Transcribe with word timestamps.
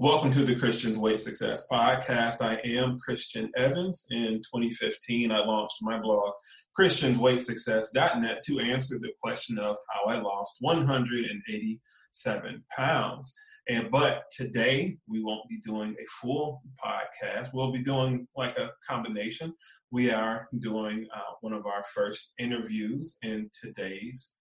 Welcome 0.00 0.32
to 0.32 0.42
the 0.42 0.56
Christian's 0.56 0.98
Weight 0.98 1.20
Success 1.20 1.68
Podcast. 1.70 2.42
I 2.42 2.56
am 2.64 2.98
Christian 2.98 3.48
Evans. 3.56 4.04
In 4.10 4.38
2015, 4.38 5.30
I 5.30 5.38
launched 5.38 5.76
my 5.82 6.00
blog, 6.00 6.32
ChristiansWeightSuccess.net, 6.76 8.42
to 8.42 8.58
answer 8.58 8.98
the 8.98 9.12
question 9.22 9.56
of 9.56 9.76
how 9.88 10.10
I 10.10 10.18
lost 10.18 10.56
187 10.58 12.64
pounds. 12.76 13.34
And 13.68 13.88
but 13.88 14.24
today 14.36 14.96
we 15.06 15.22
won't 15.22 15.48
be 15.48 15.60
doing 15.60 15.94
a 16.00 16.06
full 16.20 16.62
podcast. 16.84 17.50
We'll 17.54 17.70
be 17.70 17.84
doing 17.84 18.26
like 18.36 18.58
a 18.58 18.72
combination. 18.88 19.54
We 19.92 20.10
are 20.10 20.48
doing 20.58 21.06
uh, 21.14 21.34
one 21.40 21.52
of 21.52 21.66
our 21.66 21.84
first 21.84 22.32
interviews, 22.36 23.16
and 23.22 23.48
today's 23.52 24.34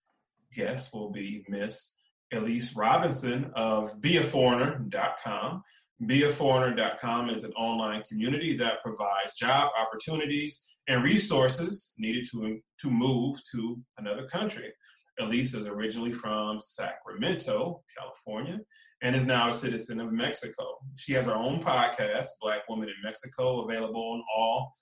guest 0.51 0.95
will 0.95 1.11
be 1.11 1.45
Miss 1.47 1.93
Elyse 2.33 2.75
Robinson 2.75 3.51
of 3.55 3.93
BeAForeigner.com. 4.01 5.63
BeAForeigner.com 6.03 7.29
is 7.29 7.43
an 7.43 7.51
online 7.53 8.03
community 8.03 8.57
that 8.57 8.81
provides 8.83 9.35
job 9.37 9.71
opportunities 9.77 10.65
and 10.87 11.03
resources 11.03 11.93
needed 11.97 12.27
to, 12.31 12.59
to 12.81 12.89
move 12.89 13.37
to 13.51 13.79
another 13.97 14.27
country. 14.27 14.73
Elyse 15.19 15.55
is 15.55 15.67
originally 15.67 16.11
from 16.11 16.59
Sacramento, 16.59 17.81
California, 17.97 18.59
and 19.01 19.15
is 19.15 19.23
now 19.23 19.49
a 19.49 19.53
citizen 19.53 19.99
of 19.99 20.11
Mexico. 20.11 20.63
She 20.95 21.13
has 21.13 21.27
her 21.27 21.35
own 21.35 21.61
podcast, 21.63 22.27
Black 22.41 22.67
Woman 22.67 22.89
in 22.89 22.95
Mexico, 23.03 23.65
available 23.65 24.01
on 24.01 24.23
all 24.35 24.73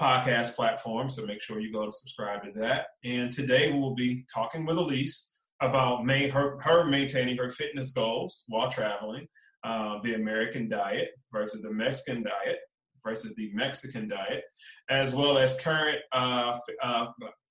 podcast 0.00 0.56
platforms. 0.56 1.14
So 1.14 1.24
make 1.24 1.40
sure 1.40 1.60
you 1.60 1.72
go 1.72 1.86
to 1.86 1.92
subscribe 1.92 2.42
to 2.42 2.60
that. 2.60 2.86
And 3.04 3.32
today 3.32 3.70
we 3.70 3.78
will 3.78 3.94
be 3.94 4.24
talking 4.32 4.66
with 4.66 4.76
Elyse 4.76 5.28
about 5.62 6.06
her, 6.08 6.58
her 6.60 6.84
maintaining 6.84 7.36
her 7.36 7.48
fitness 7.48 7.92
goals 7.92 8.44
while 8.48 8.70
traveling, 8.70 9.26
uh, 9.64 9.98
the 10.02 10.14
American 10.14 10.68
diet 10.68 11.10
versus 11.32 11.62
the 11.62 11.70
Mexican 11.70 12.22
diet 12.22 12.58
versus 13.04 13.34
the 13.36 13.50
Mexican 13.54 14.08
diet, 14.08 14.44
as 14.90 15.14
well 15.14 15.38
as 15.38 15.58
current 15.60 15.98
uh, 16.12 16.56
uh, 16.82 17.06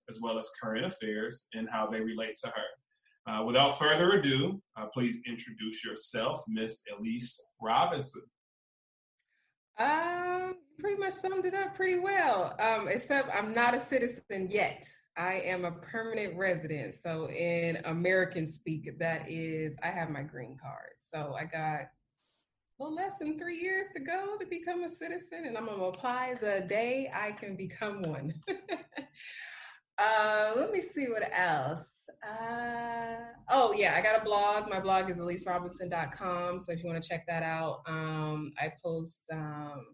as 0.10 0.20
well 0.22 0.38
as 0.38 0.50
current 0.62 0.86
affairs 0.86 1.48
and 1.54 1.70
how 1.70 1.88
they 1.88 2.02
relate 2.02 2.36
to 2.44 2.48
her. 2.48 3.32
Uh, 3.32 3.44
without 3.44 3.78
further 3.80 4.12
ado, 4.14 4.62
uh, 4.76 4.88
please 4.94 5.18
introduce 5.28 5.86
yourself, 5.86 6.44
Miss 6.48 6.82
Elyse 6.92 7.38
Robinson. 7.62 8.24
Um, 9.80 10.56
pretty 10.80 11.00
much 11.00 11.14
summed 11.14 11.46
it 11.46 11.54
up 11.54 11.76
pretty 11.76 12.00
well. 12.00 12.56
Um, 12.60 12.88
except 12.88 13.30
I'm 13.34 13.54
not 13.54 13.76
a 13.76 13.80
citizen 13.80 14.50
yet. 14.50 14.86
I 15.18 15.42
am 15.46 15.66
a 15.66 15.72
permanent 15.72 16.38
resident. 16.38 16.96
So 17.02 17.30
in 17.30 17.78
American 17.86 18.48
speak, 18.48 18.98
that 19.00 19.30
is, 19.30 19.76
I 19.84 19.88
have 19.88 20.10
my 20.10 20.24
green 20.24 20.58
card. 20.62 20.94
So 21.14 21.36
I 21.38 21.46
got 21.46 21.88
well 22.78 22.94
less 22.94 23.20
than 23.20 23.38
three 23.38 23.60
years 23.60 23.88
to 23.94 24.00
go 24.00 24.38
to 24.40 24.46
become 24.46 24.84
a 24.84 24.90
citizen, 24.90 25.46
and 25.46 25.58
I'm 25.58 25.68
gonna 25.68 25.84
apply 25.84 26.36
the 26.42 26.66
day 26.68 27.12
I 27.14 27.32
can 27.34 27.56
become 27.56 28.02
one. 28.02 28.34
uh, 30.00 30.54
let 30.56 30.72
me 30.72 30.82
see 30.82 31.06
what 31.08 31.30
else. 31.32 31.94
Uh, 32.28 33.18
oh 33.50 33.74
yeah, 33.74 33.96
I 33.96 34.02
got 34.02 34.20
a 34.20 34.26
blog. 34.26 34.70
My 34.70 34.80
blog 34.80 35.10
is 35.10 35.20
elyserobinson.com. 35.20 36.60
So 36.60 36.72
if 36.72 36.84
you 36.84 36.90
want 36.90 37.02
to 37.02 37.08
check 37.08 37.26
that 37.28 37.44
out, 37.44 37.82
um, 37.86 38.52
I 38.60 38.74
post 38.84 39.30
um, 39.32 39.86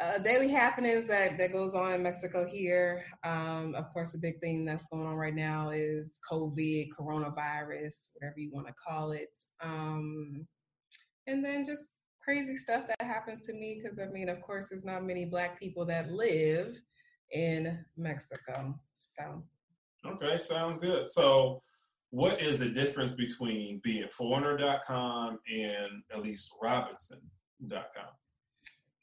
uh, 0.00 0.18
daily 0.18 0.48
happenings 0.48 1.08
that 1.08 1.36
that 1.38 1.52
goes 1.52 1.74
on 1.74 1.92
in 1.92 2.02
Mexico 2.02 2.46
here. 2.46 3.04
Um, 3.24 3.74
of 3.76 3.92
course, 3.92 4.12
the 4.12 4.18
big 4.18 4.40
thing 4.40 4.64
that's 4.64 4.86
going 4.86 5.06
on 5.06 5.14
right 5.14 5.34
now 5.34 5.70
is 5.70 6.18
COVID, 6.30 6.88
coronavirus, 6.98 8.08
whatever 8.14 8.38
you 8.38 8.50
want 8.52 8.66
to 8.68 8.74
call 8.86 9.12
it. 9.12 9.36
Um, 9.62 10.46
and 11.26 11.44
then 11.44 11.66
just 11.66 11.82
crazy 12.24 12.56
stuff 12.56 12.86
that 12.86 13.06
happens 13.06 13.40
to 13.42 13.52
me 13.52 13.80
because 13.82 13.98
I 13.98 14.06
mean, 14.06 14.28
of 14.28 14.40
course, 14.42 14.68
there's 14.70 14.84
not 14.84 15.04
many 15.04 15.24
Black 15.24 15.58
people 15.58 15.84
that 15.86 16.10
live 16.10 16.76
in 17.32 17.84
Mexico. 17.96 18.78
So 18.96 19.42
Okay, 20.04 20.38
sounds 20.38 20.78
good. 20.78 21.08
So, 21.08 21.62
what 22.10 22.42
is 22.42 22.58
the 22.58 22.68
difference 22.68 23.14
between 23.14 23.80
being 23.84 24.08
beingforeigner.com 24.08 25.38
and 25.50 26.02
ElyseRobinson.com? 26.14 28.10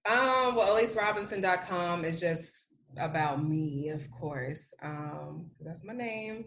Um, 0.10 0.56
well, 0.56 0.76
ElyseRobinson.com 0.76 2.04
is 2.04 2.20
just 2.20 2.50
about 2.98 3.48
me, 3.48 3.90
of 3.90 4.10
course. 4.10 4.74
Um, 4.82 5.52
that's 5.62 5.84
my 5.84 5.94
name. 5.94 6.46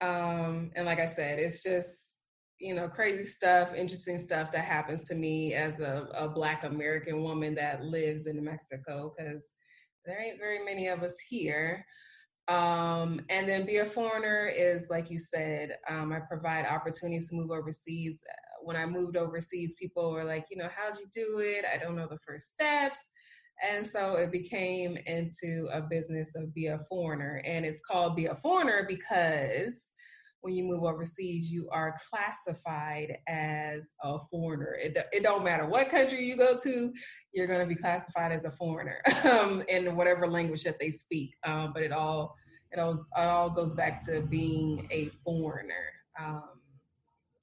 Um, 0.00 0.72
and 0.74 0.84
like 0.84 0.98
I 0.98 1.06
said, 1.06 1.38
it's 1.38 1.62
just, 1.62 2.16
you 2.58 2.74
know, 2.74 2.88
crazy 2.88 3.22
stuff, 3.22 3.72
interesting 3.72 4.18
stuff 4.18 4.50
that 4.50 4.64
happens 4.64 5.04
to 5.04 5.14
me 5.14 5.54
as 5.54 5.78
a, 5.78 6.08
a 6.12 6.28
Black 6.28 6.64
American 6.64 7.22
woman 7.22 7.54
that 7.54 7.84
lives 7.84 8.26
in 8.26 8.42
Mexico 8.42 9.14
because 9.16 9.46
there 10.04 10.20
ain't 10.20 10.40
very 10.40 10.64
many 10.64 10.88
of 10.88 11.04
us 11.04 11.14
here. 11.28 11.86
Um, 12.48 13.20
and 13.30 13.48
then 13.48 13.64
be 13.64 13.76
a 13.76 13.86
foreigner 13.86 14.48
is 14.48 14.90
like 14.90 15.08
you 15.08 15.20
said, 15.20 15.76
um, 15.88 16.12
I 16.12 16.18
provide 16.18 16.66
opportunities 16.66 17.28
to 17.28 17.36
move 17.36 17.52
overseas. 17.52 18.24
When 18.64 18.76
I 18.76 18.86
moved 18.86 19.16
overseas, 19.16 19.74
people 19.78 20.12
were 20.12 20.24
like, 20.24 20.46
you 20.50 20.56
know, 20.56 20.68
how'd 20.74 20.98
you 20.98 21.06
do 21.12 21.40
it? 21.40 21.64
I 21.72 21.78
don't 21.78 21.96
know 21.96 22.08
the 22.08 22.18
first 22.26 22.52
steps. 22.52 22.98
And 23.68 23.86
so 23.86 24.16
it 24.16 24.32
became 24.32 24.96
into 25.06 25.68
a 25.72 25.80
business 25.80 26.34
of 26.34 26.54
be 26.54 26.66
a 26.66 26.80
foreigner. 26.88 27.42
And 27.44 27.64
it's 27.64 27.80
called 27.80 28.16
be 28.16 28.26
a 28.26 28.34
foreigner 28.34 28.84
because 28.88 29.90
when 30.40 30.54
you 30.54 30.64
move 30.64 30.82
overseas, 30.82 31.52
you 31.52 31.68
are 31.70 31.96
classified 32.10 33.16
as 33.28 33.88
a 34.02 34.18
foreigner. 34.30 34.76
It, 34.82 34.96
it 35.12 35.22
don't 35.22 35.44
matter 35.44 35.66
what 35.66 35.88
country 35.88 36.24
you 36.24 36.36
go 36.36 36.56
to, 36.58 36.92
you're 37.32 37.46
going 37.46 37.60
to 37.60 37.66
be 37.66 37.80
classified 37.80 38.32
as 38.32 38.44
a 38.44 38.50
foreigner 38.50 39.00
um, 39.24 39.62
in 39.68 39.94
whatever 39.94 40.28
language 40.28 40.64
that 40.64 40.80
they 40.80 40.90
speak. 40.90 41.34
Um, 41.44 41.72
but 41.72 41.82
it 41.82 41.92
all 41.92 42.34
it 42.72 42.78
all, 42.78 42.94
it 42.94 43.04
all 43.14 43.50
goes 43.50 43.74
back 43.74 44.04
to 44.06 44.22
being 44.22 44.88
a 44.90 45.10
foreigner. 45.24 45.92
Um, 46.18 46.51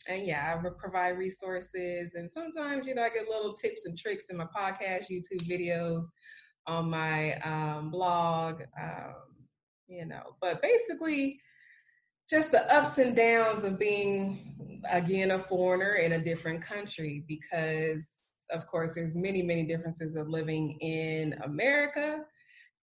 and 0.07 0.25
yeah, 0.25 0.55
I 0.57 0.69
provide 0.77 1.17
resources, 1.17 2.15
and 2.15 2.31
sometimes 2.31 2.87
you 2.87 2.95
know 2.95 3.03
I 3.03 3.09
get 3.09 3.27
little 3.27 3.53
tips 3.53 3.85
and 3.85 3.97
tricks 3.97 4.29
in 4.29 4.37
my 4.37 4.45
podcast, 4.45 5.09
YouTube 5.09 5.47
videos, 5.47 6.05
on 6.67 6.89
my 6.89 7.39
um, 7.39 7.91
blog. 7.91 8.61
Um, 8.81 9.15
you 9.87 10.05
know, 10.05 10.35
but 10.39 10.61
basically 10.61 11.39
just 12.29 12.51
the 12.51 12.71
ups 12.73 12.99
and 12.99 13.15
downs 13.15 13.63
of 13.63 13.79
being 13.79 14.81
again 14.89 15.31
a 15.31 15.39
foreigner 15.39 15.95
in 15.95 16.13
a 16.13 16.23
different 16.23 16.61
country 16.61 17.23
because 17.27 18.11
of 18.51 18.67
course 18.67 18.93
there's 18.95 19.15
many 19.15 19.41
many 19.41 19.65
differences 19.65 20.15
of 20.15 20.29
living 20.29 20.71
in 20.79 21.33
america 21.43 22.21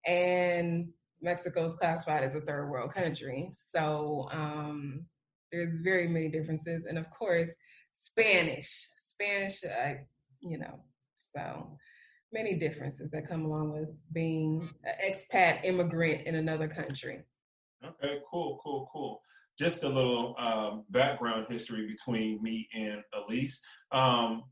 and 0.08 0.88
mexico 1.22 1.66
is 1.66 1.74
classified 1.74 2.24
as 2.24 2.36
a 2.36 2.42
third 2.42 2.70
world 2.70 2.94
country 2.94 3.50
so 3.52 4.28
um, 4.32 5.06
there's 5.54 5.76
very 5.76 6.08
many 6.08 6.28
differences 6.28 6.86
and 6.86 6.98
of 6.98 7.10
course 7.10 7.52
spanish 7.94 8.90
spanish 8.98 9.64
uh, 9.64 9.94
you 10.42 10.58
know 10.58 10.80
so 11.34 11.78
many 12.34 12.56
differences 12.56 13.12
that 13.12 13.30
come 13.30 13.46
along 13.46 13.72
with 13.72 14.02
being 14.12 14.68
an 14.84 14.94
expat 15.10 15.64
immigrant 15.64 16.26
in 16.28 16.36
another 16.36 16.68
country 16.68 17.24
Okay, 17.86 18.20
cool, 18.30 18.60
cool, 18.64 18.90
cool. 18.92 19.22
Just 19.58 19.84
a 19.84 19.90
little 19.90 20.36
um, 20.38 20.84
background 20.90 21.48
history 21.50 21.86
between 21.88 22.42
me 22.42 22.68
and 22.74 23.04
Elyse. 23.14 23.58
Um, 23.92 24.44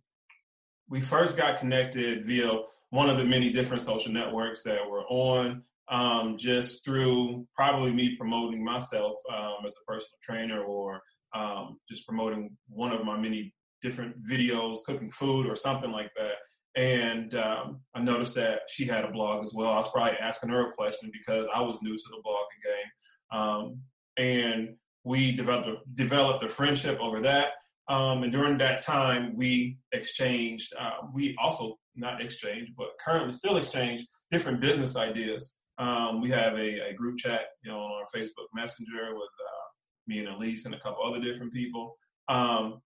we 0.89 0.99
first 0.99 1.37
got 1.37 1.57
connected 1.57 2.25
via 2.25 2.51
one 2.89 3.09
of 3.09 3.17
the 3.17 3.23
many 3.23 3.51
different 3.51 3.81
social 3.81 4.11
networks 4.11 4.61
that 4.63 4.79
we're 4.89 5.05
on, 5.07 5.63
um, 5.91 6.37
just 6.37 6.85
through 6.85 7.45
probably 7.55 7.91
me 7.91 8.15
promoting 8.17 8.63
myself 8.63 9.17
um, 9.31 9.65
as 9.67 9.75
a 9.75 9.85
personal 9.85 10.17
trainer 10.23 10.63
or 10.63 11.01
um, 11.35 11.77
just 11.89 12.07
promoting 12.07 12.57
one 12.69 12.93
of 12.93 13.05
my 13.05 13.17
many 13.17 13.53
different 13.81 14.15
videos, 14.29 14.77
cooking 14.85 15.11
food 15.11 15.47
or 15.47 15.55
something 15.55 15.91
like 15.91 16.11
that. 16.15 16.35
And 16.75 17.35
um, 17.35 17.81
I 17.93 18.01
noticed 18.01 18.35
that 18.35 18.61
she 18.69 18.85
had 18.85 19.03
a 19.03 19.11
blog 19.11 19.43
as 19.43 19.53
well. 19.53 19.71
I 19.71 19.77
was 19.77 19.89
probably 19.89 20.17
asking 20.19 20.51
her 20.51 20.69
a 20.69 20.73
question 20.73 21.11
because 21.11 21.47
I 21.53 21.61
was 21.61 21.81
new 21.81 21.95
to 21.95 22.03
the 22.09 22.21
blogging 22.25 22.63
game. 22.63 23.39
Um, 23.39 23.81
and 24.17 24.75
we 25.03 25.35
developed 25.35 25.67
a, 25.67 25.75
developed 25.93 26.43
a 26.43 26.49
friendship 26.49 26.99
over 27.01 27.21
that. 27.21 27.51
Um, 27.89 28.23
and 28.23 28.31
during 28.31 28.57
that 28.59 28.83
time, 28.83 29.35
we 29.35 29.77
exchanged. 29.91 30.73
Uh, 30.79 31.07
we 31.13 31.35
also 31.41 31.77
not 31.95 32.21
exchanged, 32.21 32.71
but 32.77 32.87
currently 33.03 33.33
still 33.33 33.57
exchange 33.57 34.05
different 34.29 34.61
business 34.61 34.95
ideas. 34.95 35.55
Um, 35.77 36.21
we 36.21 36.29
have 36.29 36.53
a, 36.53 36.89
a, 36.89 36.93
group 36.93 37.17
chat, 37.17 37.47
you 37.63 37.71
know, 37.71 37.79
on 37.79 37.91
our 37.91 38.05
Facebook 38.15 38.47
Messenger 38.53 39.15
with 39.15 39.23
uh, 39.23 39.67
me 40.07 40.19
and 40.19 40.27
Elyse 40.27 40.65
and 40.65 40.75
a 40.75 40.79
couple 40.79 41.03
other 41.03 41.21
different 41.21 41.53
people, 41.53 41.95
um, 42.27 42.81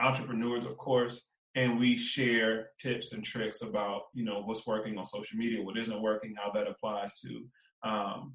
entrepreneurs, 0.00 0.64
of 0.64 0.76
course, 0.78 1.28
and 1.54 1.78
we 1.78 1.96
share 1.96 2.70
tips 2.80 3.12
and 3.12 3.22
tricks 3.22 3.62
about 3.62 4.02
you 4.14 4.24
know 4.24 4.42
what's 4.42 4.66
working 4.66 4.98
on 4.98 5.06
social 5.06 5.36
media, 5.36 5.62
what 5.62 5.78
isn't 5.78 6.02
working, 6.02 6.34
how 6.36 6.50
that 6.50 6.66
applies 6.66 7.20
to 7.20 7.44
um, 7.84 8.34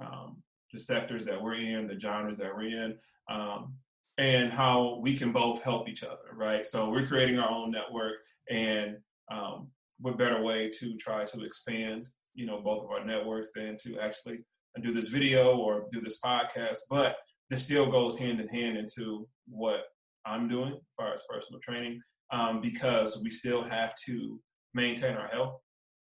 um, 0.00 0.42
the 0.72 0.80
sectors 0.80 1.24
that 1.24 1.40
we're 1.40 1.54
in, 1.54 1.86
the 1.86 1.98
genres 1.98 2.38
that 2.38 2.54
we're 2.54 2.68
in. 2.68 2.96
Um, 3.30 3.74
and 4.18 4.52
how 4.52 4.98
we 5.00 5.16
can 5.16 5.32
both 5.32 5.62
help 5.62 5.88
each 5.88 6.02
other, 6.02 6.34
right? 6.34 6.66
So 6.66 6.90
we're 6.90 7.06
creating 7.06 7.38
our 7.38 7.50
own 7.50 7.70
network, 7.70 8.16
and 8.50 8.98
um, 9.32 9.68
what 9.98 10.18
better 10.18 10.42
way 10.42 10.70
to 10.78 10.96
try 10.96 11.24
to 11.24 11.42
expand, 11.42 12.06
you 12.40 12.46
know, 12.46 12.60
both 12.62 12.84
of 12.84 12.90
our 12.90 13.04
networks 13.04 13.50
than 13.54 13.76
to 13.82 13.98
actually 14.00 14.38
do 14.82 14.92
this 14.92 15.08
video 15.08 15.56
or 15.56 15.84
do 15.92 16.00
this 16.00 16.18
podcast? 16.24 16.78
But 16.88 17.16
this 17.50 17.62
still 17.62 17.90
goes 17.90 18.18
hand 18.18 18.40
in 18.40 18.48
hand 18.48 18.78
into 18.78 19.28
what 19.46 19.80
I'm 20.24 20.48
doing 20.48 20.72
as 20.72 20.94
far 20.96 21.12
as 21.12 21.22
personal 21.28 21.60
training, 21.60 22.00
um, 22.32 22.60
because 22.62 23.20
we 23.22 23.28
still 23.28 23.62
have 23.64 23.94
to 24.06 24.40
maintain 24.72 25.16
our 25.16 25.28
health 25.28 25.56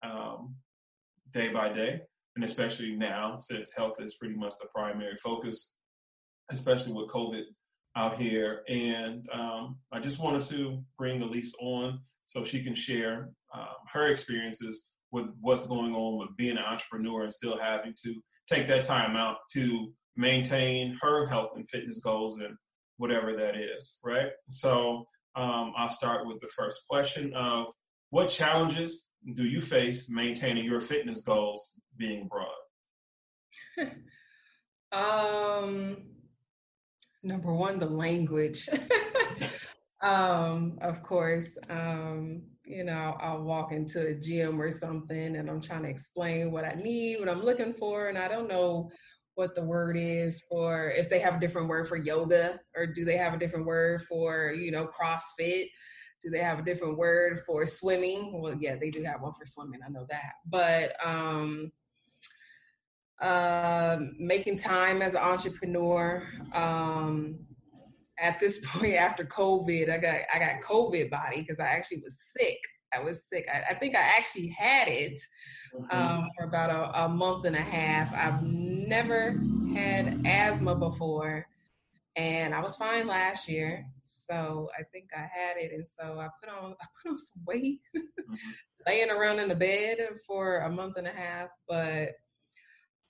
um, 0.04 0.56
day 1.32 1.50
by 1.50 1.70
day, 1.70 2.02
and 2.36 2.44
especially 2.44 2.96
now 2.96 3.40
since 3.40 3.74
health 3.74 3.96
is 4.00 4.16
pretty 4.16 4.36
much 4.36 4.54
the 4.60 4.68
primary 4.76 5.18
focus, 5.24 5.74
especially 6.52 6.92
with 6.92 7.10
COVID 7.10 7.44
out 7.96 8.20
here. 8.22 8.64
And 8.68 9.26
um, 9.32 9.78
I 9.94 10.00
just 10.00 10.20
wanted 10.20 10.44
to 10.46 10.84
bring 10.98 11.22
Elyse 11.22 11.54
on 11.62 12.00
so 12.26 12.44
she 12.44 12.62
can 12.62 12.76
share 12.76 13.30
um, 13.54 13.78
her 13.94 14.08
experiences 14.08 14.88
with 15.16 15.28
what's 15.40 15.66
going 15.66 15.96
on 15.96 16.20
with 16.20 16.36
being 16.36 16.58
an 16.58 16.64
entrepreneur 16.64 17.24
and 17.24 17.34
still 17.34 17.58
having 17.58 17.94
to 18.04 18.14
take 18.52 18.68
that 18.68 18.84
time 18.84 19.16
out 19.16 19.38
to 19.54 19.94
maintain 20.18 20.98
her 21.02 21.26
health 21.26 21.52
and 21.56 21.68
fitness 21.70 22.02
goals 22.02 22.38
and 22.38 22.54
whatever 22.98 23.34
that 23.34 23.56
is, 23.56 23.98
right? 24.04 24.28
So 24.50 25.06
um, 25.38 25.72
I'll 25.78 25.90
start 25.90 26.28
with 26.28 26.42
the 26.42 26.50
first 26.50 26.82
question 26.90 27.34
of 27.34 27.68
what 28.10 28.28
challenges 28.28 29.08
do 29.36 29.46
you 29.46 29.62
face 29.62 30.10
maintaining 30.10 30.66
your 30.66 30.82
fitness 30.82 31.22
goals 31.22 31.80
being 31.98 32.28
broad? 32.28 32.50
um, 34.92 36.04
number 37.24 37.54
one, 37.54 37.80
the 37.80 37.90
language. 37.90 38.68
um, 40.02 40.78
of 40.82 41.02
course, 41.04 41.58
um, 41.70 42.44
you 42.66 42.84
know, 42.84 43.16
I'll 43.20 43.44
walk 43.44 43.72
into 43.72 44.08
a 44.08 44.14
gym 44.14 44.62
or 44.62 44.72
something 44.72 45.36
and 45.36 45.50
I'm 45.50 45.62
trying 45.62 45.84
to 45.84 45.90
explain 45.90 46.52
what 46.52 46.66
I 46.66 46.74
need, 46.74 47.20
what 47.20 47.30
I'm 47.30 47.44
looking 47.44 47.74
for, 47.74 48.08
and 48.08 48.18
I 48.18 48.28
don't 48.28 48.48
know 48.48 48.90
what 49.36 49.54
the 49.54 49.64
word 49.64 49.98
is 49.98 50.42
for 50.50 50.92
if 50.92 51.10
they 51.10 51.20
have 51.20 51.36
a 51.36 51.40
different 51.40 51.68
word 51.68 51.88
for 51.88 51.98
yoga 51.98 52.60
or 52.76 52.88
do 52.88 53.04
they 53.06 53.18
have 53.18 53.34
a 53.34 53.40
different 53.40 53.66
word 53.66 54.02
for, 54.04 54.52
you 54.52 54.72
know, 54.72 54.88
CrossFit? 54.88 55.70
Do 56.22 56.30
they 56.32 56.40
have 56.40 56.60
a 56.60 56.64
different 56.64 56.98
word 56.98 57.42
for 57.46 57.66
swimming? 57.66 58.42
Well, 58.42 58.56
yeah, 58.60 58.76
they 58.76 58.90
do 58.90 59.04
have 59.04 59.22
one 59.22 59.34
for 59.34 59.46
swimming. 59.46 59.82
I 59.86 59.90
know 59.90 60.06
that. 60.10 60.34
But 60.46 60.96
um 61.06 61.72
uh, 63.22 63.98
making 64.20 64.58
time 64.58 65.02
as 65.02 65.14
an 65.14 65.22
entrepreneur. 65.22 66.28
Um, 66.54 67.40
at 68.20 68.40
this 68.40 68.60
point, 68.66 68.96
after 68.96 69.24
COVID, 69.24 69.90
I 69.90 69.98
got 69.98 70.16
I 70.34 70.40
got 70.40 70.62
COVID 70.62 71.10
body 71.10 71.42
because 71.42 71.60
I 71.60 71.68
actually 71.68 72.02
was 72.04 72.18
sick. 72.38 72.60
I 72.94 73.04
was 73.04 73.26
sick. 73.26 73.46
I, 73.54 73.74
I 73.74 73.76
think 73.76 73.96
I 73.96 74.02
actually 74.02 74.48
had 74.58 74.88
it 74.88 75.20
mm-hmm. 75.76 75.96
um, 75.96 76.30
for 76.38 76.46
about 76.46 76.70
a, 76.70 77.06
a, 77.06 77.10
month 77.10 77.46
and 77.46 77.56
a 77.56 77.62
half. 77.62 78.14
I've 78.14 78.42
never 78.44 79.42
had 79.74 80.22
asthma 80.26 80.76
before, 80.76 81.46
and 82.16 82.56
I 82.56 82.62
was 82.62 82.76
fine 82.76 83.08
last 83.08 83.50
year. 83.50 83.86
So 84.04 84.70
I 84.80 84.84
think 84.92 85.10
I 85.16 85.22
had 85.22 85.58
it, 85.58 85.72
and 85.74 85.86
so 85.86 86.20
I 86.20 86.30
put 86.42 86.50
on 86.50 86.76
I 86.82 86.86
put 87.04 87.12
on 87.12 87.18
some 87.18 87.44
weight, 87.46 87.82
mm-hmm. 87.96 88.36
laying 88.88 89.12
around 89.12 89.40
in 89.40 89.50
the 89.50 89.56
bed 89.56 89.98
for 90.26 90.60
a 90.60 90.72
month 90.72 90.98
and 90.98 91.08
a 91.08 91.12
half. 91.12 91.50
But 91.68 92.14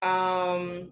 um, 0.02 0.92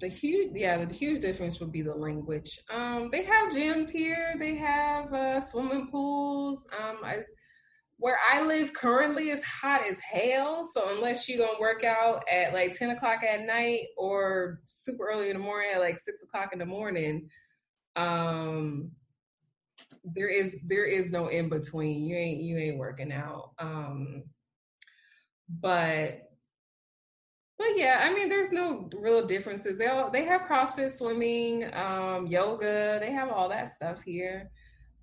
the 0.00 0.08
huge, 0.08 0.52
yeah, 0.54 0.84
the 0.84 0.92
huge 0.92 1.20
difference 1.20 1.60
would 1.60 1.70
be 1.70 1.82
the 1.82 1.94
language. 1.94 2.60
Um, 2.70 3.10
they 3.12 3.22
have 3.24 3.52
gyms 3.52 3.90
here. 3.90 4.34
They 4.38 4.56
have 4.56 5.12
uh, 5.12 5.40
swimming 5.40 5.88
pools. 5.90 6.66
Um, 6.78 6.98
I, 7.04 7.18
where 7.98 8.18
I 8.32 8.42
live 8.42 8.72
currently 8.72 9.28
is 9.28 9.42
hot 9.44 9.82
as 9.86 10.00
hell. 10.00 10.68
So 10.72 10.88
unless 10.96 11.28
you're 11.28 11.46
gonna 11.46 11.60
work 11.60 11.84
out 11.84 12.24
at 12.32 12.54
like 12.54 12.72
10 12.72 12.90
o'clock 12.90 13.20
at 13.22 13.42
night 13.42 13.88
or 13.98 14.60
super 14.64 15.06
early 15.06 15.28
in 15.28 15.36
the 15.36 15.42
morning 15.42 15.70
at 15.74 15.80
like 15.80 15.98
six 15.98 16.22
o'clock 16.22 16.50
in 16.54 16.58
the 16.58 16.66
morning, 16.66 17.28
um, 17.96 18.90
there 20.02 20.28
is 20.30 20.56
there 20.66 20.86
is 20.86 21.10
no 21.10 21.28
in 21.28 21.50
between. 21.50 22.02
You 22.02 22.16
ain't 22.16 22.40
you 22.40 22.56
ain't 22.56 22.78
working 22.78 23.12
out. 23.12 23.50
Um, 23.58 24.22
but 25.60 26.29
but 27.60 27.76
yeah, 27.76 28.00
I 28.02 28.14
mean, 28.14 28.30
there's 28.30 28.52
no 28.52 28.88
real 28.96 29.26
differences. 29.26 29.76
They 29.76 29.86
all 29.86 30.10
they 30.10 30.24
have 30.24 30.42
CrossFit, 30.48 30.96
swimming, 30.96 31.68
um, 31.74 32.26
yoga. 32.26 32.96
They 32.98 33.12
have 33.12 33.28
all 33.28 33.50
that 33.50 33.68
stuff 33.68 34.00
here. 34.00 34.50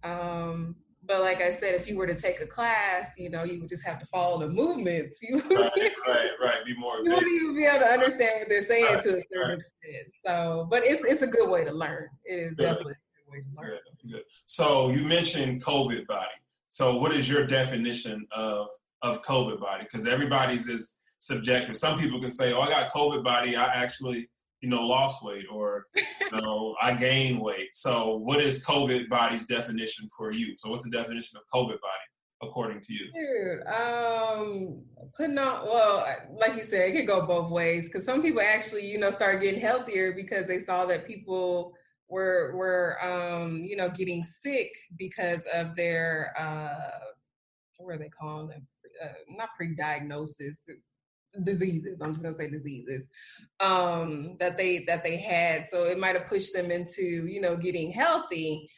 Um, 0.04 0.76
but 1.04 1.22
like 1.22 1.40
I 1.40 1.50
said, 1.50 1.76
if 1.76 1.88
you 1.88 1.96
were 1.98 2.08
to 2.08 2.16
take 2.16 2.42
a 2.42 2.48
class, 2.48 3.10
you 3.16 3.30
know, 3.30 3.44
you 3.44 3.60
would 3.60 3.70
just 3.70 3.86
have 3.86 4.00
to 4.00 4.08
follow 4.08 4.40
the 4.40 4.50
movements. 4.50 5.20
You 5.22 5.38
right, 5.38 5.92
right, 6.08 6.30
right. 6.42 6.66
Be 6.66 6.76
more. 6.76 6.98
You 7.04 7.12
wouldn't 7.12 7.32
even 7.32 7.56
be 7.56 7.66
able 7.66 7.80
to 7.82 7.92
understand 7.92 8.40
what 8.40 8.50
they're 8.50 8.64
saying 8.64 8.86
right, 8.86 9.04
to 9.04 9.10
a 9.18 9.22
certain 9.22 9.50
right. 9.50 9.54
extent. 9.54 10.14
So, 10.26 10.68
but 10.72 10.84
it's 10.84 11.04
it's 11.04 11.22
a 11.22 11.28
good 11.28 11.52
way 11.52 11.64
to 11.64 11.72
learn. 11.72 12.08
It 12.26 12.40
is 12.40 12.56
good. 12.56 12.64
definitely 12.64 12.94
a 12.94 13.32
good 13.32 13.32
way 13.32 13.40
to 13.42 13.62
learn. 13.62 13.80
Good, 14.02 14.12
good. 14.14 14.24
So 14.48 14.90
you 14.90 15.04
mentioned 15.04 15.64
COVID 15.64 16.08
body. 16.08 16.26
So 16.70 16.98
what 16.98 17.14
is 17.14 17.30
your 17.30 17.46
definition 17.46 18.26
of 18.32 18.70
of 19.04 19.22
COVID 19.22 19.60
body? 19.60 19.84
Because 19.84 20.08
everybody's 20.08 20.68
is 20.68 20.97
subjective. 21.20 21.78
Some 21.78 22.00
people 22.00 22.22
can 22.22 22.32
say, 22.32 22.54
"Oh, 22.54 22.62
I 22.62 22.70
got 22.70 22.92
COVID 22.92 23.24
body. 23.24 23.56
I 23.56 23.74
actually, 23.74 24.30
you 24.62 24.70
know, 24.70 24.82
lost 24.82 25.24
weight, 25.24 25.46
or 25.52 25.86
you 25.96 26.04
know, 26.32 26.76
I 26.82 26.94
gained 26.94 27.42
weight." 27.42 27.70
So, 27.74 28.18
what 28.18 28.42
is 28.42 28.64
COVID 28.64 29.10
body's 29.10 29.46
definition 29.46 30.10
for 30.16 30.32
you? 30.32 30.56
So, 30.58 30.70
what's 30.70 30.84
the 30.84 30.92
definition 30.92 31.38
of 31.38 31.44
COVID 31.54 31.80
body 31.80 32.08
according 32.44 32.82
to 32.82 32.94
you? 32.94 33.12
Dude, 33.14 33.68
um, 33.68 34.84
putting 35.16 35.38
on 35.38 35.66
well, 35.66 36.06
like 36.40 36.56
you 36.56 36.64
said, 36.64 36.90
it 36.90 36.96
could 36.96 37.08
go 37.08 37.26
both 37.26 37.52
ways 37.52 37.86
because 37.86 38.06
some 38.06 38.22
people 38.22 38.42
actually, 38.42 38.86
you 38.86 38.98
know, 38.98 39.12
start 39.12 39.42
getting 39.42 39.60
healthier 39.60 40.14
because 40.14 40.48
they 40.48 40.60
saw 40.60 40.86
that 40.86 41.08
people 41.08 41.74
were 42.10 42.56
were 42.56 42.98
um, 43.04 43.64
you 43.64 43.76
know 43.76 43.90
getting 43.90 44.24
sick 44.24 44.72
because 44.98 45.42
of 45.54 45.76
their 45.76 46.34
uh, 46.40 47.00
what 47.78 47.96
are 47.96 47.98
they 47.98 48.10
calling 48.10 48.48
them? 48.48 48.68
Uh, 49.04 49.10
not 49.30 49.50
pre-diagnosis 49.56 50.60
diseases 51.44 52.02
i'm 52.02 52.12
just 52.12 52.24
going 52.24 52.34
to 52.34 52.38
say 52.38 52.50
diseases 52.50 53.10
um, 53.60 54.38
that 54.40 54.58
they 54.58 54.84
that 54.86 55.04
they 55.04 55.18
had. 55.18 55.68
So 55.68 55.86
it 55.86 56.00
might 56.00 56.16
have 56.16 56.28
pushed 56.28 56.54
them 56.54 56.72
into 56.72 57.04
you 57.04 57.42
know 57.42 57.56
getting 57.56 57.92
healthy. 57.92 58.70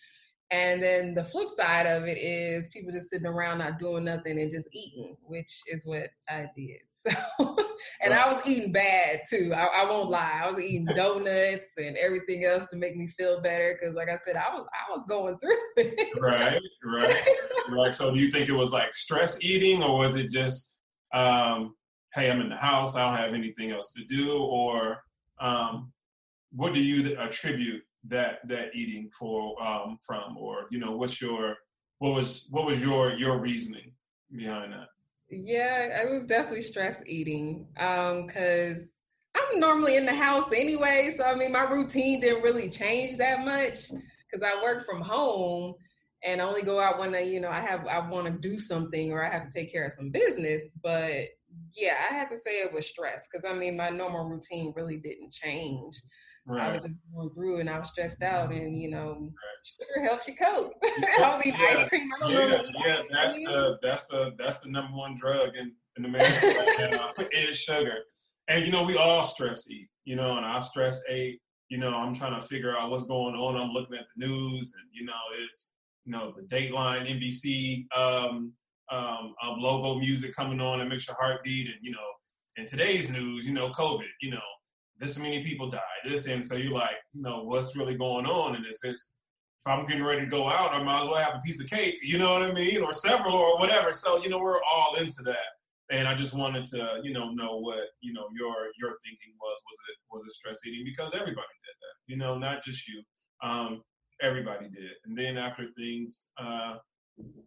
And 0.51 0.81
then 0.81 1.13
the 1.13 1.24
flip 1.24 1.48
side 1.48 1.86
of 1.86 2.06
it 2.06 2.18
is 2.18 2.69
people 2.69 2.92
just 2.92 3.12
sitting 3.12 3.28
around 3.28 3.60
not 3.60 3.78
doing 3.78 4.06
nothing 4.06 4.40
and 4.40 4.51
just 4.51 4.68
eating 4.72 5.15
which 5.22 5.62
is 5.68 5.84
what 5.86 6.10
i 6.27 6.46
did. 6.56 6.79
So 7.39 7.56
and 8.01 8.13
i 8.13 8.27
was 8.27 8.46
eating 8.46 8.74
bad 8.74 9.22
too. 9.29 9.53
I, 9.56 9.65
I 9.65 9.89
won't 9.89 10.10
lie. 10.10 10.41
I 10.44 10.50
was 10.50 10.60
eating 10.60 10.86
donuts 10.96 11.70
and 11.77 11.96
everything 11.98 12.46
else 12.46 12.68
to 12.72 12.77
make 12.77 12.98
me 12.98 13.08
feel 13.08 13.41
better 13.41 13.77
because 13.79 13.96
like 13.96 14.10
i 14.10 14.18
said 14.18 14.36
i 14.36 14.53
was 14.53 14.65
i 14.74 14.94
was 14.94 15.06
going 15.08 15.38
through 15.38 15.56
it. 15.77 16.20
Right 16.20 16.60
right. 16.84 17.27
Right 17.70 17.94
so 17.94 18.12
do 18.12 18.20
you 18.20 18.32
think 18.32 18.50
it 18.50 18.53
was 18.53 18.74
like 18.74 18.94
stress 18.94 19.41
eating 19.44 19.84
or 19.84 20.00
was 20.00 20.15
it 20.15 20.32
just 20.32 20.74
um 21.13 21.75
hey, 22.13 22.30
I'm 22.30 22.42
in 22.42 22.50
the 22.50 22.56
house, 22.56 22.96
I 22.96 23.06
don't 23.06 23.20
have 23.20 23.34
anything 23.34 23.72
else 23.72 23.94
to 23.94 24.04
do, 24.06 24.38
or 24.38 25.04
um, 25.39 25.92
what 26.51 26.74
do 26.74 26.84
you 26.84 27.18
attribute 27.20 27.84
that 28.08 28.39
that 28.48 28.70
eating 28.74 29.10
for 29.18 29.62
um, 29.62 29.98
from, 30.06 30.38
or 30.38 30.68
you 30.72 30.80
know, 30.80 30.92
what's 30.96 31.22
your 31.22 31.56
what 32.00 32.16
was 32.16 32.48
what 32.50 32.66
was 32.66 32.82
your 32.82 33.13
your 33.13 33.38
reasoning 33.38 33.92
behind 34.36 34.74
that? 34.74 34.88
Yeah, 35.30 36.01
it 36.01 36.10
was 36.10 36.25
definitely 36.25 36.63
stress 36.63 37.04
eating 37.06 37.68
because 37.74 38.82
um, 39.36 39.42
I'm 39.51 39.60
normally 39.60 39.96
in 39.96 40.06
the 40.06 40.13
house 40.13 40.51
anyway, 40.51 41.13
so 41.16 41.24
I 41.24 41.36
mean, 41.36 41.51
my 41.51 41.63
routine 41.63 42.20
didn't 42.22 42.42
really 42.42 42.70
change 42.70 43.18
that 43.18 43.46
much 43.46 43.89
because 43.89 44.44
I 44.44 44.62
work 44.63 44.86
from 44.86 45.01
home 45.01 45.75
and 46.24 46.42
I 46.42 46.46
only 46.46 46.63
go 46.63 46.80
out 46.80 47.00
when 47.00 47.13
I, 47.16 47.22
you 47.22 47.39
know, 47.39 47.50
I 47.50 47.62
have 47.62 47.86
I 47.86 48.00
want 48.10 48.28
to 48.28 48.50
do 48.50 48.58
something 48.58 49.12
or 49.12 49.24
I 49.24 49.32
have 49.32 49.50
to 49.50 49.51
take 49.51 49.72
care 49.72 49.86
of 49.86 49.94
some 49.94 50.10
business, 50.10 50.72
but 50.82 51.28
yeah, 51.74 51.96
I 52.10 52.13
had 52.13 52.29
to 52.29 52.38
say 52.38 52.51
it 52.51 52.74
was 52.74 52.88
stress 52.88 53.27
because 53.32 53.46
I 53.50 53.53
mean 53.53 53.77
my 53.77 53.89
normal 53.89 54.25
routine 54.25 54.74
really 54.75 54.98
didn't 54.98 55.32
change. 55.32 55.96
Right. 56.46 56.70
I 56.70 56.72
was 56.74 56.82
just 56.82 56.96
going 57.13 57.29
through 57.32 57.60
and 57.60 57.70
I 57.70 57.77
was 57.77 57.89
stressed 57.89 58.24
out, 58.24 58.51
and 58.51 58.75
you 58.75 58.89
know, 58.89 59.12
right. 59.12 59.96
sugar 59.96 60.08
helps 60.08 60.27
you 60.27 60.36
cope. 60.36 60.74
I 60.84 61.36
was 61.36 61.41
eating 61.46 61.60
yeah. 61.60 61.75
ice 61.77 61.89
cream. 61.89 62.10
I 62.22 62.29
yeah, 62.32 62.62
yeah, 62.86 63.01
that's 63.12 63.36
cream. 63.36 63.46
the 63.46 63.77
that's 63.84 64.06
the 64.06 64.34
that's 64.38 64.58
the 64.60 64.70
number 64.70 64.96
one 64.96 65.15
drug 65.18 65.56
in 65.56 65.74
in 65.98 66.06
America 66.06 66.48
right 66.48 66.91
now 66.91 67.13
is 67.32 67.58
sugar. 67.58 67.98
And 68.48 68.65
you 68.65 68.72
know, 68.72 68.84
we 68.84 68.98
all 68.98 69.24
stress 69.24 69.70
eat. 69.70 69.89
You 70.06 70.15
know, 70.15 70.38
and 70.38 70.46
I 70.46 70.60
stress 70.60 71.03
ate. 71.08 71.39
You 71.70 71.77
know, 71.77 71.94
I'm 71.94 72.15
trying 72.15 72.39
to 72.39 72.46
figure 72.46 72.75
out 72.75 72.89
what's 72.89 73.06
going 73.06 73.36
on. 73.36 73.56
I'm 73.56 73.70
looking 73.70 73.96
at 73.96 74.06
the 74.15 74.25
news, 74.25 74.74
and 74.79 74.89
you 74.91 75.06
know, 75.06 75.13
it's 75.39 75.72
you 76.06 76.12
know 76.12 76.34
the 76.36 76.44
Dateline, 76.44 77.08
NBC. 77.08 77.86
Um, 77.96 78.53
um, 78.91 79.34
um, 79.43 79.60
logo 79.60 80.00
music 80.00 80.36
coming 80.36 80.62
on 80.62 80.79
that 80.79 80.88
makes 80.88 81.08
your 81.08 81.15
heart 81.19 81.43
beat. 81.43 81.67
And, 81.67 81.77
you 81.81 81.91
know, 81.91 81.98
in 82.58 82.65
today's 82.65 83.10
news, 83.10 83.46
you 83.46 83.53
know, 83.53 83.72
COVID, 83.72 84.08
you 84.22 84.31
know, 84.31 84.41
this 85.00 85.17
many 85.17 85.43
people 85.43 85.69
died, 85.69 85.81
this. 86.03 86.27
And 86.27 86.46
so 86.46 86.55
you're 86.55 86.74
like, 86.74 86.98
you 87.13 87.22
know, 87.22 87.43
what's 87.43 87.75
really 87.75 87.96
going 87.96 88.25
on? 88.25 88.55
And 88.55 88.65
if 88.65 88.77
it's, 88.84 89.12
if 89.60 89.67
I'm 89.67 89.86
getting 89.86 90.03
ready 90.03 90.22
to 90.22 90.27
go 90.31 90.48
out, 90.48 90.74
I 90.74 90.81
might 90.81 91.01
as 91.01 91.08
well 91.08 91.15
have 91.15 91.36
a 91.36 91.41
piece 91.41 91.62
of 91.62 91.69
cake, 91.69 92.00
you 92.01 92.17
know 92.17 92.31
what 92.34 92.43
I 92.43 92.51
mean, 92.53 92.81
or 92.81 92.93
several 92.93 93.36
or 93.36 93.58
whatever. 93.60 93.91
So 93.91 94.17
you 94.24 94.29
know, 94.29 94.39
we're 94.39 94.63
all 94.63 94.96
into 94.96 95.22
that, 95.24 95.38
and 95.91 96.08
I 96.08 96.15
just 96.15 96.34
wanted 96.34 96.63
to 96.65 97.01
you 97.03 97.12
know 97.12 97.31
know 97.31 97.58
what 97.58 97.79
you 98.00 98.13
know 98.13 98.27
your 98.34 98.55
your 98.79 98.96
thinking 99.03 99.34
was. 99.41 99.58
Was 99.65 99.79
it 99.89 99.98
was 100.12 100.24
it 100.25 100.31
stress 100.31 100.65
eating? 100.65 100.86
Because 100.86 101.13
everybody 101.13 101.36
did 101.36 101.75
that, 101.81 101.96
you 102.08 102.15
know, 102.15 102.38
not 102.38 102.63
just 102.63 102.88
you. 102.88 103.03
Um, 103.43 103.84
everybody 104.22 104.69
did, 104.69 104.91
and 105.05 105.17
then 105.17 105.38
after 105.38 105.65
things, 105.77 106.29
uh, 106.38 106.75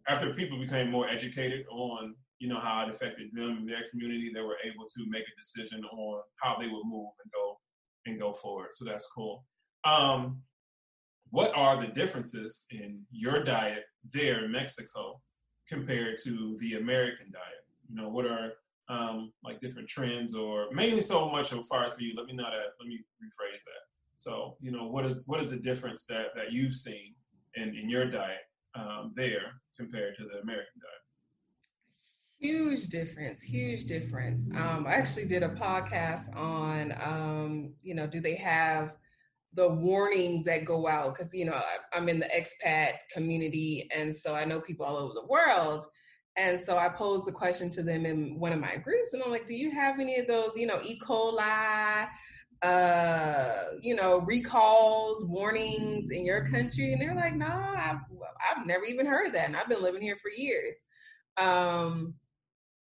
after 0.07 0.33
people 0.33 0.59
became 0.59 0.89
more 0.89 1.09
educated 1.09 1.65
on 1.71 2.15
you 2.39 2.49
know 2.49 2.59
how 2.59 2.83
it 2.83 2.89
affected 2.89 3.29
them 3.31 3.57
and 3.59 3.69
their 3.69 3.83
community, 3.89 4.31
they 4.33 4.41
were 4.41 4.57
able 4.63 4.85
to 4.85 5.05
make 5.07 5.23
a 5.23 5.39
decision 5.39 5.83
on 5.85 6.21
how 6.41 6.57
they 6.59 6.67
would 6.67 6.85
move 6.85 7.11
and 7.23 7.31
go 7.33 7.57
and 8.05 8.19
go 8.19 8.33
forward. 8.33 8.69
So 8.73 8.83
that's 8.83 9.07
cool. 9.15 9.45
Um, 9.85 10.41
what 11.29 11.55
are 11.55 11.79
the 11.79 11.87
differences 11.87 12.65
in 12.69 13.01
your 13.11 13.43
diet 13.43 13.83
there 14.11 14.43
in 14.43 14.51
Mexico 14.51 15.21
compared 15.69 16.17
to 16.25 16.57
the 16.59 16.75
American 16.75 17.31
diet? 17.31 17.63
You 17.89 17.95
know, 17.95 18.09
what 18.09 18.25
are 18.25 18.51
um, 18.89 19.31
like 19.43 19.61
different 19.61 19.87
trends, 19.87 20.35
or 20.35 20.67
mainly 20.73 21.01
so 21.01 21.29
much 21.29 21.53
as 21.53 21.65
far 21.67 21.85
as 21.85 21.95
for 21.95 22.01
you? 22.01 22.13
Let 22.15 22.25
me 22.25 22.33
not 22.33 22.51
let 22.51 22.87
me 22.87 22.99
rephrase 23.23 23.63
that. 23.63 23.83
So, 24.17 24.57
you 24.59 24.71
know, 24.71 24.87
what 24.87 25.05
is 25.05 25.23
what 25.27 25.39
is 25.39 25.49
the 25.49 25.57
difference 25.57 26.05
that 26.09 26.27
that 26.35 26.51
you've 26.51 26.75
seen 26.75 27.15
in 27.55 27.69
in 27.75 27.89
your 27.89 28.05
diet 28.05 28.41
um, 28.75 29.13
there 29.15 29.53
compared 29.77 30.15
to 30.17 30.23
the 30.23 30.39
American 30.41 30.79
diet? 30.81 31.03
Huge 32.39 32.87
difference, 32.87 33.41
huge 33.41 33.85
difference. 33.85 34.47
Um, 34.55 34.85
I 34.87 34.95
actually 34.95 35.25
did 35.25 35.43
a 35.43 35.49
podcast 35.49 36.35
on, 36.35 36.93
um, 37.01 37.73
you 37.81 37.95
know, 37.95 38.05
do 38.05 38.19
they 38.19 38.35
have 38.35 38.93
the 39.55 39.67
warnings 39.67 40.45
that 40.45 40.65
go 40.65 40.87
out 40.87 41.15
because 41.15 41.33
you 41.33 41.45
know 41.45 41.59
I'm 41.93 42.09
in 42.09 42.19
the 42.19 42.27
expat 42.27 42.93
community, 43.11 43.89
and 43.95 44.15
so 44.15 44.35
I 44.35 44.45
know 44.45 44.59
people 44.59 44.85
all 44.85 44.97
over 44.97 45.13
the 45.13 45.27
world. 45.27 45.85
And 46.35 46.59
so 46.59 46.79
I 46.79 46.89
posed 46.89 47.27
a 47.27 47.31
question 47.31 47.69
to 47.71 47.83
them 47.83 48.07
in 48.07 48.39
one 48.39 48.53
of 48.53 48.59
my 48.59 48.75
groups, 48.77 49.13
and 49.13 49.21
I'm 49.21 49.29
like, 49.29 49.45
"Do 49.45 49.53
you 49.53 49.69
have 49.71 49.99
any 49.99 50.17
of 50.17 50.27
those, 50.27 50.51
you 50.55 50.65
know, 50.65 50.81
E. 50.83 50.99
coli, 50.99 52.07
uh, 52.63 53.52
you 53.83 53.95
know, 53.95 54.19
recalls, 54.19 55.25
warnings 55.25 56.09
in 56.11 56.25
your 56.25 56.45
country?" 56.45 56.93
And 56.93 57.01
they're 57.01 57.15
like, 57.15 57.35
"No, 57.35 57.47
I've, 57.47 57.97
I've 58.49 58.65
never 58.65 58.85
even 58.85 59.05
heard 59.05 59.27
of 59.27 59.33
that, 59.33 59.47
and 59.47 59.55
I've 59.55 59.69
been 59.69 59.83
living 59.83 60.01
here 60.01 60.17
for 60.17 60.29
years." 60.29 60.77
Um, 61.37 62.15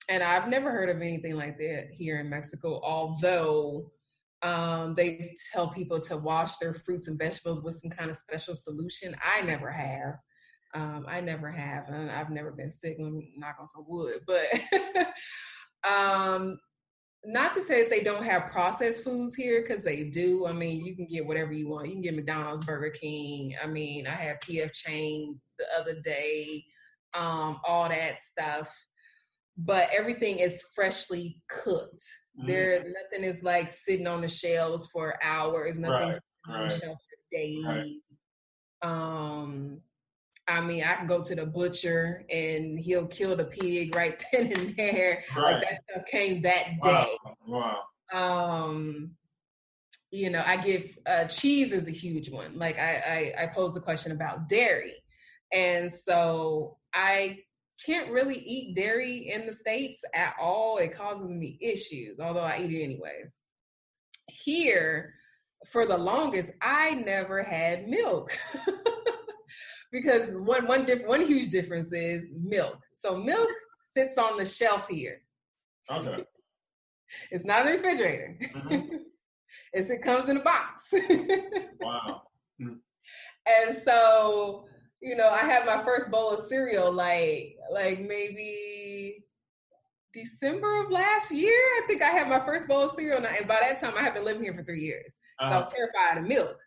and 0.09 0.23
I've 0.23 0.47
never 0.47 0.71
heard 0.71 0.89
of 0.89 0.97
anything 1.01 1.35
like 1.35 1.57
that 1.57 1.87
here 1.91 2.19
in 2.19 2.29
Mexico, 2.29 2.79
although 2.83 3.91
um, 4.43 4.93
they 4.95 5.19
tell 5.51 5.69
people 5.69 5.99
to 6.01 6.17
wash 6.17 6.57
their 6.57 6.73
fruits 6.73 7.07
and 7.07 7.17
vegetables 7.17 7.63
with 7.63 7.75
some 7.75 7.89
kind 7.89 8.11
of 8.11 8.17
special 8.17 8.53
solution. 8.53 9.15
I 9.23 9.41
never 9.41 9.71
have. 9.71 10.19
Um, 10.75 11.05
I 11.07 11.21
never 11.21 11.49
have, 11.51 11.87
and 11.87 12.11
I've 12.11 12.29
never 12.29 12.51
been 12.51 12.69
sick. 12.69 12.97
Knock 12.99 13.55
on 13.59 13.67
some 13.67 13.85
wood, 13.87 14.19
but 14.27 14.47
um, 15.89 16.59
not 17.25 17.53
to 17.55 17.62
say 17.62 17.84
that 17.84 17.89
they 17.89 18.03
don't 18.03 18.24
have 18.24 18.51
processed 18.51 19.03
foods 19.03 19.36
here 19.36 19.62
because 19.62 19.84
they 19.84 20.03
do. 20.03 20.46
I 20.48 20.53
mean, 20.53 20.86
you 20.86 20.96
can 20.96 21.08
get 21.08 21.25
whatever 21.25 21.53
you 21.53 21.70
want. 21.70 21.88
You 21.88 21.94
can 21.94 22.01
get 22.01 22.15
McDonald's, 22.15 22.65
Burger 22.65 22.91
King. 22.91 23.55
I 23.62 23.67
mean, 23.67 24.08
I 24.08 24.15
had 24.15 24.41
PF 24.41 24.72
Chang 24.74 25.39
the 25.58 25.65
other 25.79 26.00
day. 26.01 26.63
Um, 27.13 27.60
all 27.65 27.88
that 27.89 28.22
stuff 28.22 28.70
but 29.58 29.89
everything 29.94 30.39
is 30.39 30.63
freshly 30.74 31.41
cooked. 31.50 32.03
Mm-hmm. 32.38 32.48
There, 32.48 32.84
nothing 32.84 33.25
is 33.25 33.44
like 33.44 33.70
sitting 33.70 34.08
on 34.08 34.22
the 34.22 34.27
shelves 34.27 34.88
for 34.91 35.15
hours. 35.24 35.79
Nothing's 35.79 36.20
right, 36.48 36.62
on 36.62 36.67
the 36.67 36.77
shelf 36.77 36.98
for 36.98 37.38
days. 37.38 37.65
Right. 37.65 37.91
Um, 38.82 39.82
I 40.47 40.61
mean, 40.61 40.83
I 40.83 40.93
can 40.95 41.07
go 41.07 41.23
to 41.23 41.35
the 41.35 41.45
butcher 41.45 42.23
and 42.29 42.79
he'll 42.79 43.07
kill 43.07 43.35
the 43.35 43.45
pig 43.45 43.95
right 43.95 44.23
then 44.31 44.51
and 44.53 44.75
there. 44.75 45.23
Right. 45.35 45.53
Like 45.53 45.63
that 45.63 45.79
stuff 45.89 46.05
came 46.05 46.41
that 46.43 46.81
day. 46.81 47.17
Wow. 47.47 47.81
wow. 48.13 48.65
Um, 48.65 49.11
you 50.11 50.29
know, 50.29 50.43
I 50.45 50.57
give 50.57 50.97
uh, 51.05 51.25
cheese 51.25 51.73
is 51.73 51.87
a 51.87 51.91
huge 51.91 52.29
one. 52.29 52.57
Like 52.57 52.77
I, 52.77 53.33
I, 53.37 53.43
I 53.43 53.47
posed 53.47 53.75
a 53.75 53.81
question 53.81 54.11
about 54.11 54.47
dairy, 54.47 54.93
and 55.51 55.91
so 55.91 56.77
I 56.93 57.39
can't 57.83 58.11
really 58.11 58.37
eat 58.37 58.75
dairy 58.75 59.31
in 59.31 59.45
the 59.45 59.53
States 59.53 60.01
at 60.13 60.35
all. 60.39 60.77
It 60.77 60.93
causes 60.93 61.29
me 61.29 61.57
issues, 61.59 62.19
although 62.19 62.39
I 62.39 62.59
eat 62.59 62.71
it 62.71 62.83
anyways. 62.83 63.37
Here, 64.27 65.13
for 65.71 65.85
the 65.85 65.97
longest, 65.97 66.51
I 66.61 66.91
never 66.91 67.43
had 67.43 67.87
milk. 67.87 68.37
because 69.95 70.31
one 70.31 70.67
one 70.67 70.85
diff- 70.85 71.07
one 71.07 71.25
huge 71.25 71.49
difference 71.49 71.93
is 71.93 72.27
milk. 72.43 72.77
So 72.93 73.15
milk 73.15 73.49
sits 73.95 74.17
on 74.17 74.37
the 74.37 74.45
shelf 74.45 74.89
here. 74.89 75.21
Okay. 75.89 76.25
it's 77.31 77.45
not 77.45 77.61
in 77.61 77.67
the 77.67 77.71
refrigerator. 77.77 78.37
Mm-hmm. 78.43 78.97
it's, 79.73 79.89
it 79.89 80.01
comes 80.01 80.27
in 80.27 80.37
a 80.37 80.43
box. 80.43 80.93
wow. 81.79 82.23
And 82.59 83.75
so 83.83 84.65
you 85.01 85.15
know, 85.15 85.29
I 85.29 85.45
had 85.45 85.65
my 85.65 85.81
first 85.83 86.11
bowl 86.11 86.31
of 86.31 86.45
cereal 86.47 86.91
like 86.91 87.55
like 87.71 88.01
maybe 88.01 89.23
December 90.13 90.83
of 90.83 90.91
last 90.91 91.31
year. 91.31 91.53
I 91.53 91.83
think 91.87 92.01
I 92.01 92.09
had 92.09 92.27
my 92.27 92.39
first 92.39 92.67
bowl 92.67 92.81
of 92.81 92.91
cereal, 92.91 93.25
and 93.25 93.47
by 93.47 93.59
that 93.61 93.79
time 93.79 93.93
I 93.97 94.01
had 94.01 94.13
been 94.13 94.25
living 94.25 94.43
here 94.43 94.53
for 94.53 94.63
three 94.63 94.81
years. 94.81 95.17
Uh-huh. 95.39 95.49
So 95.49 95.53
I 95.53 95.57
was 95.57 95.65
uh-huh. 95.67 95.75
terrified 95.75 96.17
of 96.21 96.27
milk, 96.27 96.57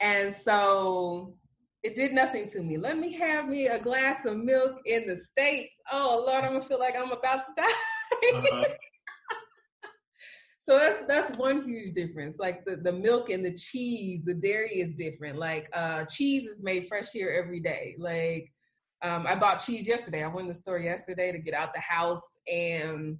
and 0.00 0.34
so 0.34 1.36
it 1.84 1.94
did 1.94 2.14
nothing 2.14 2.46
to 2.48 2.62
me. 2.62 2.78
Let 2.78 2.98
me 2.98 3.12
have 3.12 3.46
me 3.46 3.66
a 3.66 3.78
glass 3.78 4.24
of 4.24 4.38
milk 4.38 4.80
in 4.86 5.06
the 5.06 5.16
states. 5.16 5.74
Oh 5.92 6.24
Lord, 6.26 6.42
I'm 6.42 6.54
gonna 6.54 6.62
feel 6.62 6.80
like 6.80 6.96
I'm 6.96 7.12
about 7.12 7.44
to 7.44 7.52
die. 7.56 7.68
Uh-huh. 8.34 8.64
So 10.60 10.78
that's 10.78 11.04
that's 11.04 11.36
one 11.36 11.62
huge 11.62 11.92
difference. 11.92 12.38
Like 12.38 12.64
the, 12.64 12.76
the 12.76 12.92
milk 12.92 13.28
and 13.28 13.44
the 13.44 13.54
cheese, 13.54 14.22
the 14.24 14.32
dairy 14.32 14.80
is 14.80 14.94
different. 14.94 15.36
Like 15.36 15.68
uh, 15.74 16.06
cheese 16.06 16.46
is 16.46 16.62
made 16.62 16.88
fresh 16.88 17.10
here 17.10 17.38
every 17.38 17.60
day. 17.60 17.94
Like 17.98 18.50
um, 19.02 19.26
I 19.26 19.34
bought 19.34 19.62
cheese 19.62 19.86
yesterday. 19.86 20.24
I 20.24 20.28
went 20.28 20.48
to 20.48 20.54
the 20.54 20.58
store 20.58 20.78
yesterday 20.78 21.32
to 21.32 21.38
get 21.38 21.52
out 21.52 21.74
the 21.74 21.80
house 21.80 22.38
and 22.50 23.18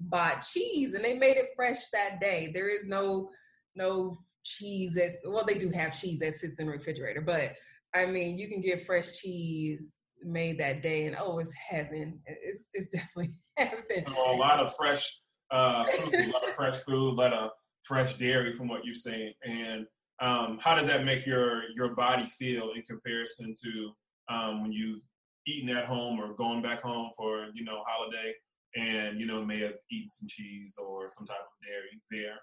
bought 0.00 0.42
cheese, 0.42 0.92
and 0.92 1.02
they 1.02 1.14
made 1.14 1.38
it 1.38 1.48
fresh 1.56 1.78
that 1.94 2.20
day. 2.20 2.50
There 2.52 2.68
is 2.68 2.84
no 2.84 3.30
no 3.74 4.18
cheese 4.44 4.92
that's 4.96 5.16
well, 5.24 5.46
they 5.46 5.56
do 5.58 5.70
have 5.70 5.98
cheese 5.98 6.18
that 6.20 6.34
sits 6.34 6.58
in 6.58 6.66
the 6.66 6.72
refrigerator, 6.72 7.22
but 7.22 7.52
I 7.94 8.06
mean, 8.06 8.38
you 8.38 8.48
can 8.48 8.60
get 8.60 8.86
fresh 8.86 9.18
cheese 9.18 9.94
made 10.22 10.58
that 10.58 10.82
day, 10.82 11.06
and 11.06 11.16
oh, 11.18 11.38
it's 11.38 11.52
heaven. 11.52 12.20
It's 12.26 12.68
it's 12.72 12.88
definitely 12.88 13.34
heaven. 13.56 14.04
So 14.06 14.32
a 14.32 14.36
lot 14.36 14.60
of 14.60 14.74
fresh 14.76 15.20
uh, 15.50 15.84
food, 15.86 16.14
a 16.14 16.30
lot 16.30 16.48
of 16.48 16.54
fresh 16.54 16.76
food, 16.78 17.12
a 17.12 17.20
lot 17.20 17.32
of 17.32 17.50
fresh 17.84 18.14
dairy 18.14 18.52
from 18.52 18.68
what 18.68 18.84
you're 18.84 18.94
saying. 18.94 19.32
And 19.44 19.86
um, 20.20 20.58
how 20.60 20.74
does 20.74 20.86
that 20.86 21.04
make 21.04 21.26
your 21.26 21.62
your 21.74 21.94
body 21.94 22.26
feel 22.26 22.70
in 22.76 22.82
comparison 22.82 23.54
to 23.62 24.34
um, 24.34 24.62
when 24.62 24.72
you 24.72 25.00
eating 25.46 25.70
at 25.70 25.86
home 25.86 26.20
or 26.20 26.34
going 26.34 26.62
back 26.62 26.82
home 26.82 27.10
for 27.16 27.46
you 27.54 27.64
know 27.64 27.82
holiday 27.86 28.32
and 28.76 29.18
you 29.18 29.26
know 29.26 29.44
may 29.44 29.60
have 29.60 29.74
eaten 29.90 30.08
some 30.08 30.28
cheese 30.28 30.76
or 30.78 31.08
some 31.08 31.26
type 31.26 31.38
of 31.38 31.66
dairy 31.66 32.00
there, 32.10 32.38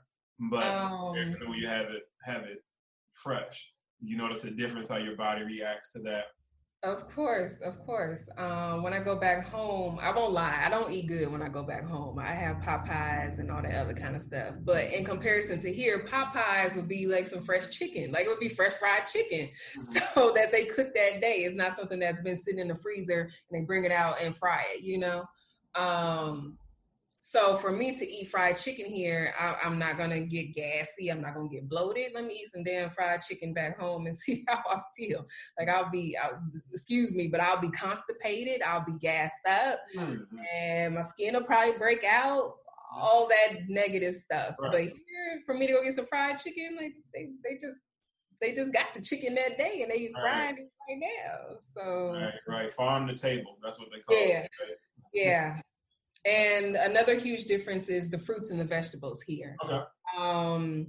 but 0.52 0.66
um, 0.66 1.14
when 1.14 1.60
you 1.60 1.68
have 1.68 1.86
it 1.86 2.04
have 2.24 2.44
it 2.44 2.64
fresh, 3.14 3.72
you 4.02 4.18
notice 4.18 4.44
a 4.44 4.52
difference 4.52 4.90
how 4.90 4.98
your 4.98 5.16
body 5.16 5.44
reacts 5.44 5.92
to 5.94 6.00
that 6.00 6.26
of 6.84 7.10
course, 7.14 7.56
of 7.66 7.84
course. 7.86 8.30
Um, 8.38 8.84
when 8.84 8.94
I 8.94 9.00
go 9.00 9.16
back 9.16 9.48
home, 9.48 9.98
I 10.00 10.16
won't 10.16 10.32
lie, 10.32 10.62
I 10.64 10.70
don't 10.70 10.92
eat 10.92 11.08
good 11.08 11.32
when 11.32 11.42
I 11.42 11.50
go 11.50 11.64
back 11.64 11.88
home. 11.88 12.20
I 12.20 12.34
have 12.34 12.58
Popeyes 12.58 13.40
and 13.40 13.50
all 13.50 13.64
that 13.64 13.74
other 13.74 13.96
kind 13.96 14.16
of 14.16 14.22
stuff. 14.22 14.54
But 14.64 14.94
in 14.94 15.04
comparison 15.04 15.60
to 15.62 15.74
here, 15.74 16.06
Popeyes 16.08 16.76
would 16.76 16.88
be 16.88 17.08
like 17.08 17.26
some 17.26 17.44
fresh 17.44 17.70
chicken, 17.70 18.12
like 18.12 18.26
it 18.26 18.30
would 18.30 18.40
be 18.40 18.50
fresh 18.50 18.74
fried 18.74 19.08
chicken, 19.08 19.50
mm-hmm. 19.50 19.82
so 20.14 20.32
that 20.36 20.52
they 20.52 20.66
cook 20.66 20.94
that 20.94 21.20
day. 21.20 21.46
It's 21.46 21.56
not 21.56 21.76
something 21.76 22.00
that's 22.00 22.22
been 22.22 22.38
sitting 22.38 22.60
in 22.60 22.68
the 22.68 22.76
freezer 22.76 23.22
and 23.22 23.62
they 23.62 23.66
bring 23.66 23.84
it 23.84 23.92
out 23.92 24.22
and 24.22 24.36
fry 24.36 24.64
it, 24.76 24.84
you 24.84 25.00
know. 25.00 25.26
Um, 25.74 26.60
so 27.30 27.58
for 27.58 27.74
me 27.74 27.94
to 27.94 28.10
eat 28.10 28.32
fried 28.32 28.56
chicken 28.56 28.86
here, 28.86 29.34
I, 29.38 29.58
am 29.66 29.78
not 29.78 29.98
gonna 29.98 30.22
get 30.22 30.56
gassy. 30.56 31.12
I'm 31.12 31.20
not 31.20 31.36
gonna 31.36 31.50
get 31.50 31.68
bloated. 31.68 32.14
Let 32.16 32.24
me 32.24 32.40
eat 32.42 32.52
some 32.54 32.64
damn 32.64 32.90
fried 32.90 33.22
chicken 33.22 33.54
back 33.54 33.78
home 33.78 34.08
and 34.08 34.16
see 34.20 34.46
how 34.48 34.62
I 34.70 34.80
feel. 34.96 35.28
Like 35.60 35.68
I'll 35.68 35.90
be, 35.90 36.16
I'll, 36.18 36.40
excuse 36.72 37.14
me, 37.14 37.28
but 37.28 37.42
I'll 37.42 37.60
be 37.60 37.70
constipated. 37.72 38.62
I'll 38.62 38.86
be 38.86 38.94
gassed 39.02 39.46
up, 39.46 39.80
mm-hmm. 39.94 40.38
and 40.58 40.96
my 40.96 41.02
skin 41.02 41.34
will 41.34 41.44
probably 41.44 41.78
break 41.78 42.06
out. 42.06 42.54
All 42.90 43.28
that 43.28 43.68
negative 43.68 44.16
stuff. 44.16 44.56
Right. 44.58 44.72
But 44.72 44.82
here, 44.82 45.42
for 45.46 45.54
me 45.54 45.68
to 45.68 45.74
go 45.74 45.84
get 45.84 45.94
some 45.94 46.08
fried 46.08 46.40
chicken, 46.40 46.78
like 46.80 46.94
they, 47.14 47.28
they 47.44 47.56
just 47.56 47.78
they 48.40 48.54
just 48.54 48.72
got 48.72 48.94
the 48.96 49.02
chicken 49.02 49.36
that 49.36 49.58
day 49.58 49.82
and 49.82 49.92
they 49.92 50.10
fried 50.14 50.58
it 50.58 50.72
right 50.90 50.98
now. 50.98 51.58
So 51.60 52.14
right, 52.14 52.34
right, 52.48 52.72
farm 52.72 53.06
to 53.08 53.16
table. 53.16 53.58
That's 53.62 53.78
what 53.78 53.90
they 53.94 54.00
call 54.00 54.18
yeah. 54.18 54.40
it. 54.40 54.50
Yeah, 55.14 55.24
yeah. 55.24 55.62
And 56.28 56.76
another 56.76 57.16
huge 57.16 57.46
difference 57.46 57.88
is 57.88 58.10
the 58.10 58.20
fruits 58.20 58.50
and 58.52 58.60
the 58.60 58.66
vegetables 58.66 59.22
here. 59.22 59.56
Okay. 59.64 59.80
Um, 60.18 60.88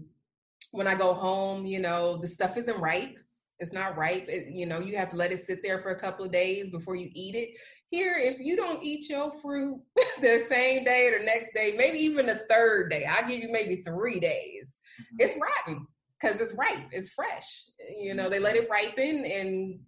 when 0.72 0.88
I 0.88 0.96
go 0.96 1.14
home, 1.14 1.64
you 1.64 1.78
know, 1.78 2.16
the 2.16 2.26
stuff 2.26 2.56
isn't 2.56 2.80
ripe. 2.80 3.16
it's 3.60 3.72
not 3.72 3.96
ripe. 3.96 4.28
It, 4.28 4.48
you 4.52 4.66
know, 4.66 4.80
you 4.80 4.96
have 4.96 5.10
to 5.10 5.16
let 5.16 5.32
it 5.32 5.38
sit 5.38 5.62
there 5.62 5.80
for 5.80 5.90
a 5.90 5.98
couple 5.98 6.24
of 6.24 6.32
days 6.32 6.70
before 6.70 6.96
you 6.96 7.10
eat 7.14 7.36
it. 7.36 7.50
Here, 7.90 8.16
if 8.18 8.38
you 8.38 8.56
don't 8.56 8.82
eat 8.82 9.08
your 9.08 9.32
fruit 9.40 9.80
the 10.20 10.44
same 10.48 10.84
day 10.84 11.06
or 11.06 11.20
the 11.20 11.24
next 11.24 11.54
day, 11.54 11.74
maybe 11.76 11.98
even 12.00 12.26
the 12.26 12.42
third 12.48 12.90
day, 12.90 13.04
I'll 13.04 13.26
give 13.26 13.40
you 13.40 13.50
maybe 13.50 13.82
three 13.82 14.20
days. 14.20 14.76
Mm-hmm. 15.00 15.16
It's 15.20 15.38
rotten 15.40 15.86
because 16.20 16.40
it's 16.40 16.54
ripe, 16.54 16.88
it's 16.90 17.10
fresh. 17.10 17.64
You 17.96 18.14
know, 18.14 18.28
they 18.28 18.40
let 18.40 18.56
it 18.56 18.68
ripen 18.68 19.24
and 19.24 19.78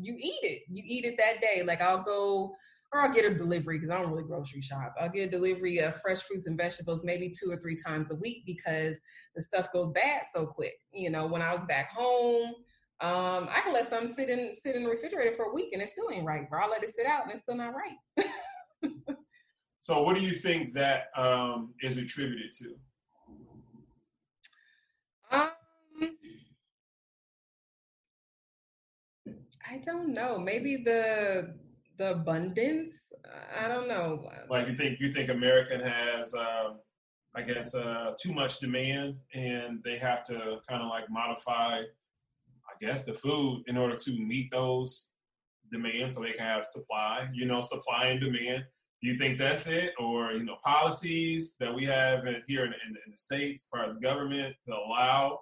you 0.00 0.16
eat 0.18 0.40
it. 0.42 0.62
You 0.70 0.82
eat 0.84 1.04
it 1.04 1.16
that 1.18 1.40
day. 1.40 1.62
Like 1.62 1.80
I'll 1.80 2.02
go 2.02 2.54
or 2.94 3.00
I'll 3.00 3.12
get 3.12 3.24
a 3.24 3.34
delivery 3.34 3.78
because 3.78 3.90
I 3.90 4.00
don't 4.00 4.12
really 4.12 4.22
grocery 4.22 4.60
shop. 4.60 4.94
I'll 5.00 5.10
get 5.10 5.26
a 5.26 5.30
delivery 5.30 5.78
of 5.78 6.00
fresh 6.00 6.22
fruits 6.22 6.46
and 6.46 6.56
vegetables 6.56 7.02
maybe 7.04 7.28
two 7.28 7.50
or 7.50 7.56
three 7.56 7.74
times 7.74 8.12
a 8.12 8.14
week 8.14 8.44
because 8.46 9.00
the 9.34 9.42
stuff 9.42 9.72
goes 9.72 9.90
bad 9.90 10.22
so 10.32 10.46
quick. 10.46 10.74
You 10.92 11.10
know, 11.10 11.26
when 11.26 11.42
I 11.42 11.52
was 11.52 11.64
back 11.64 11.90
home, 11.90 12.54
um, 13.00 13.48
I 13.50 13.60
can 13.64 13.72
let 13.72 13.90
something 13.90 14.06
sit 14.06 14.30
in 14.30 14.54
sit 14.54 14.76
in 14.76 14.84
the 14.84 14.90
refrigerator 14.90 15.34
for 15.34 15.46
a 15.46 15.52
week 15.52 15.72
and 15.72 15.82
it 15.82 15.88
still 15.88 16.08
ain't 16.12 16.24
right, 16.24 16.48
bro. 16.48 16.62
I'll 16.62 16.70
let 16.70 16.84
it 16.84 16.88
sit 16.88 17.04
out 17.04 17.24
and 17.24 17.32
it's 17.32 17.42
still 17.42 17.56
not 17.56 17.72
right. 17.74 17.96
so 19.80 20.02
what 20.02 20.14
do 20.14 20.22
you 20.22 20.32
think 20.32 20.72
that 20.74 21.06
um, 21.16 21.74
is 21.82 21.96
attributed 21.96 22.52
to? 22.58 22.76
Um, 25.32 25.50
I 29.68 29.78
don't 29.78 30.14
know. 30.14 30.38
Maybe 30.38 30.76
the 30.76 31.54
the 31.96 32.12
abundance. 32.12 33.12
I 33.58 33.68
don't 33.68 33.88
know. 33.88 34.28
Like 34.50 34.68
you 34.68 34.74
think 34.74 35.00
you 35.00 35.12
think 35.12 35.30
American 35.30 35.80
has, 35.80 36.34
uh, 36.34 36.70
I 37.34 37.42
guess, 37.42 37.74
uh, 37.74 38.12
too 38.20 38.32
much 38.32 38.58
demand, 38.60 39.16
and 39.34 39.82
they 39.84 39.98
have 39.98 40.24
to 40.26 40.58
kind 40.68 40.82
of 40.82 40.88
like 40.88 41.08
modify, 41.10 41.80
I 41.80 42.74
guess, 42.80 43.04
the 43.04 43.14
food 43.14 43.64
in 43.66 43.76
order 43.76 43.96
to 43.96 44.10
meet 44.18 44.50
those 44.50 45.10
demands, 45.72 46.16
so 46.16 46.22
they 46.22 46.32
can 46.32 46.46
have 46.46 46.64
supply. 46.64 47.28
You 47.32 47.46
know, 47.46 47.60
supply 47.60 48.06
and 48.06 48.20
demand. 48.20 48.64
Do 49.02 49.10
you 49.10 49.18
think 49.18 49.38
that's 49.38 49.66
it, 49.66 49.92
or 49.98 50.32
you 50.32 50.44
know, 50.44 50.56
policies 50.64 51.56
that 51.60 51.74
we 51.74 51.84
have 51.84 52.26
in, 52.26 52.42
here 52.46 52.64
in, 52.64 52.72
in, 52.72 52.96
in 53.04 53.12
the 53.12 53.16
states, 53.16 53.64
as 53.64 53.68
far 53.70 53.88
as 53.88 53.96
government, 53.98 54.54
to 54.66 54.74
allow 54.74 55.40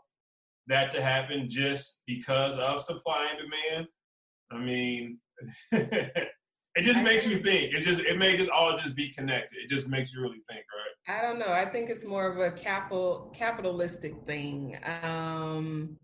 that 0.66 0.92
to 0.92 1.02
happen 1.02 1.48
just 1.48 2.00
because 2.06 2.58
of 2.58 2.80
supply 2.80 3.28
and 3.30 3.38
demand? 3.38 3.88
I 4.50 4.58
mean, 4.58 5.18
it 6.74 6.82
just 6.82 7.02
makes 7.02 7.26
you 7.26 7.36
think. 7.36 7.74
It 7.74 7.82
just 7.82 8.00
it 8.00 8.18
makes 8.18 8.42
it 8.42 8.50
all 8.50 8.78
just 8.78 8.94
be 8.94 9.08
connected. 9.08 9.58
It 9.64 9.68
just 9.68 9.88
makes 9.88 10.12
you 10.12 10.20
really 10.20 10.40
think, 10.50 10.64
right? 11.08 11.18
I 11.18 11.22
don't 11.22 11.38
know. 11.38 11.52
I 11.52 11.70
think 11.70 11.90
it's 11.90 12.04
more 12.04 12.26
of 12.26 12.38
a 12.38 12.56
capital 12.56 13.32
capitalistic 13.36 14.14
thing. 14.26 14.78
Um 15.02 15.98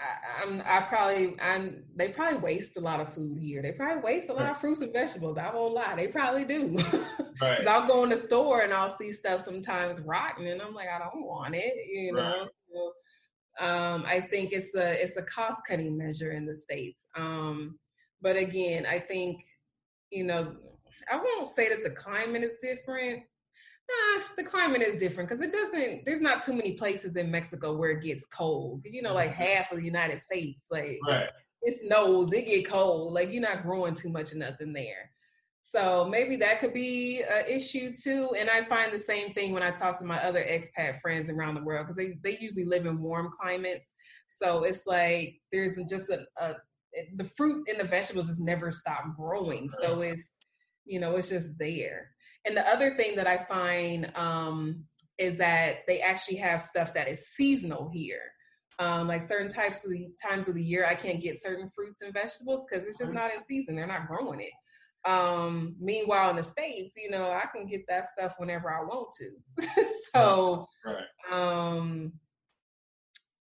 I, 0.00 0.42
am 0.44 0.62
I 0.64 0.80
probably 0.82 1.36
I'm 1.40 1.84
they 1.94 2.08
probably 2.08 2.38
waste 2.38 2.78
a 2.78 2.80
lot 2.80 3.00
of 3.00 3.12
food 3.12 3.38
here. 3.38 3.60
They 3.60 3.72
probably 3.72 4.02
waste 4.02 4.30
a 4.30 4.32
lot 4.32 4.50
of 4.50 4.58
fruits 4.58 4.80
and 4.80 4.92
vegetables. 4.92 5.36
I 5.36 5.54
won't 5.54 5.74
lie, 5.74 5.94
they 5.96 6.08
probably 6.08 6.44
do. 6.44 6.76
Right. 7.40 7.66
I'll 7.66 7.86
go 7.86 8.04
in 8.04 8.10
the 8.10 8.18
store 8.18 8.60
and 8.60 8.70
I'll 8.74 8.90
see 8.90 9.12
stuff 9.12 9.40
sometimes 9.40 9.98
rotten, 10.00 10.46
and 10.46 10.60
I'm 10.60 10.74
like, 10.74 10.88
I 10.94 10.98
don't 10.98 11.24
want 11.24 11.54
it, 11.54 11.72
you 11.90 12.12
know. 12.12 12.20
Right. 12.20 12.48
So, 12.70 13.66
um, 13.66 14.04
I 14.06 14.20
think 14.20 14.52
it's 14.52 14.74
a 14.74 15.02
it's 15.02 15.16
a 15.16 15.22
cost 15.22 15.60
cutting 15.66 15.96
measure 15.96 16.32
in 16.32 16.44
the 16.44 16.54
states. 16.54 17.08
Um, 17.16 17.78
but 18.20 18.36
again, 18.36 18.84
I 18.84 18.98
think 18.98 19.42
you 20.10 20.24
know, 20.24 20.54
I 21.10 21.16
won't 21.16 21.48
say 21.48 21.68
that 21.68 21.84
the 21.84 21.90
climate 21.90 22.42
is 22.42 22.54
different. 22.60 23.22
Nah, 23.88 24.22
the 24.36 24.44
climate 24.44 24.82
is 24.82 24.96
different 24.96 25.28
because 25.28 25.42
it 25.42 25.52
doesn't. 25.52 26.04
There's 26.04 26.20
not 26.20 26.42
too 26.42 26.52
many 26.52 26.72
places 26.72 27.16
in 27.16 27.30
Mexico 27.30 27.76
where 27.76 27.90
it 27.90 28.04
gets 28.04 28.26
cold. 28.26 28.82
You 28.84 29.02
know, 29.02 29.14
like 29.14 29.32
mm-hmm. 29.32 29.42
half 29.42 29.72
of 29.72 29.78
the 29.78 29.84
United 29.84 30.20
States, 30.20 30.66
like 30.70 30.98
right. 31.08 31.28
it 31.62 31.80
snows, 31.80 32.32
it 32.32 32.46
get 32.46 32.68
cold. 32.68 33.14
Like 33.14 33.32
you're 33.32 33.42
not 33.42 33.62
growing 33.62 33.94
too 33.94 34.10
much 34.10 34.32
of 34.32 34.38
nothing 34.38 34.72
there. 34.72 35.10
So 35.62 36.06
maybe 36.10 36.34
that 36.36 36.58
could 36.58 36.72
be 36.72 37.22
an 37.22 37.44
issue 37.46 37.94
too. 37.94 38.30
And 38.36 38.50
I 38.50 38.64
find 38.64 38.92
the 38.92 38.98
same 38.98 39.32
thing 39.32 39.52
when 39.52 39.62
I 39.62 39.70
talk 39.70 39.98
to 40.00 40.04
my 40.04 40.20
other 40.22 40.42
expat 40.42 41.00
friends 41.00 41.30
around 41.30 41.54
the 41.54 41.62
world 41.62 41.86
because 41.86 41.96
they, 41.96 42.18
they 42.24 42.38
usually 42.40 42.64
live 42.64 42.86
in 42.86 43.00
warm 43.00 43.30
climates. 43.40 43.94
So 44.26 44.64
it's 44.64 44.86
like 44.86 45.36
there's 45.52 45.78
just 45.88 46.10
a, 46.10 46.24
a 46.38 46.56
the 47.16 47.24
fruit 47.36 47.68
and 47.68 47.78
the 47.78 47.84
vegetables 47.84 48.28
just 48.28 48.40
never 48.40 48.70
stop 48.70 49.04
growing. 49.16 49.70
So 49.70 50.00
it's, 50.00 50.28
you 50.84 51.00
know, 51.00 51.16
it's 51.16 51.28
just 51.28 51.58
there. 51.58 52.10
And 52.44 52.56
the 52.56 52.68
other 52.68 52.96
thing 52.96 53.16
that 53.16 53.26
I 53.26 53.44
find 53.44 54.10
um, 54.14 54.84
is 55.18 55.36
that 55.38 55.78
they 55.86 56.00
actually 56.00 56.36
have 56.36 56.62
stuff 56.62 56.94
that 56.94 57.08
is 57.08 57.28
seasonal 57.28 57.90
here. 57.92 58.22
Um, 58.78 59.08
like 59.08 59.20
certain 59.20 59.50
types 59.50 59.84
of 59.84 59.90
the 59.90 60.08
times 60.22 60.48
of 60.48 60.54
the 60.54 60.62
year, 60.62 60.86
I 60.86 60.94
can't 60.94 61.20
get 61.20 61.40
certain 61.40 61.70
fruits 61.74 62.00
and 62.00 62.14
vegetables 62.14 62.64
because 62.64 62.86
it's 62.86 62.96
just 62.96 63.12
not 63.12 63.30
in 63.32 63.42
season. 63.42 63.76
They're 63.76 63.86
not 63.86 64.08
growing 64.08 64.40
it. 64.40 64.52
Um, 65.04 65.76
meanwhile, 65.78 66.30
in 66.30 66.36
the 66.36 66.42
states, 66.42 66.94
you 66.96 67.10
know, 67.10 67.30
I 67.30 67.44
can 67.54 67.66
get 67.66 67.82
that 67.88 68.06
stuff 68.06 68.34
whenever 68.38 68.72
I 68.72 68.80
want 68.80 69.08
to. 69.18 69.86
so, 70.14 70.66
right. 70.84 71.04
um, 71.30 72.12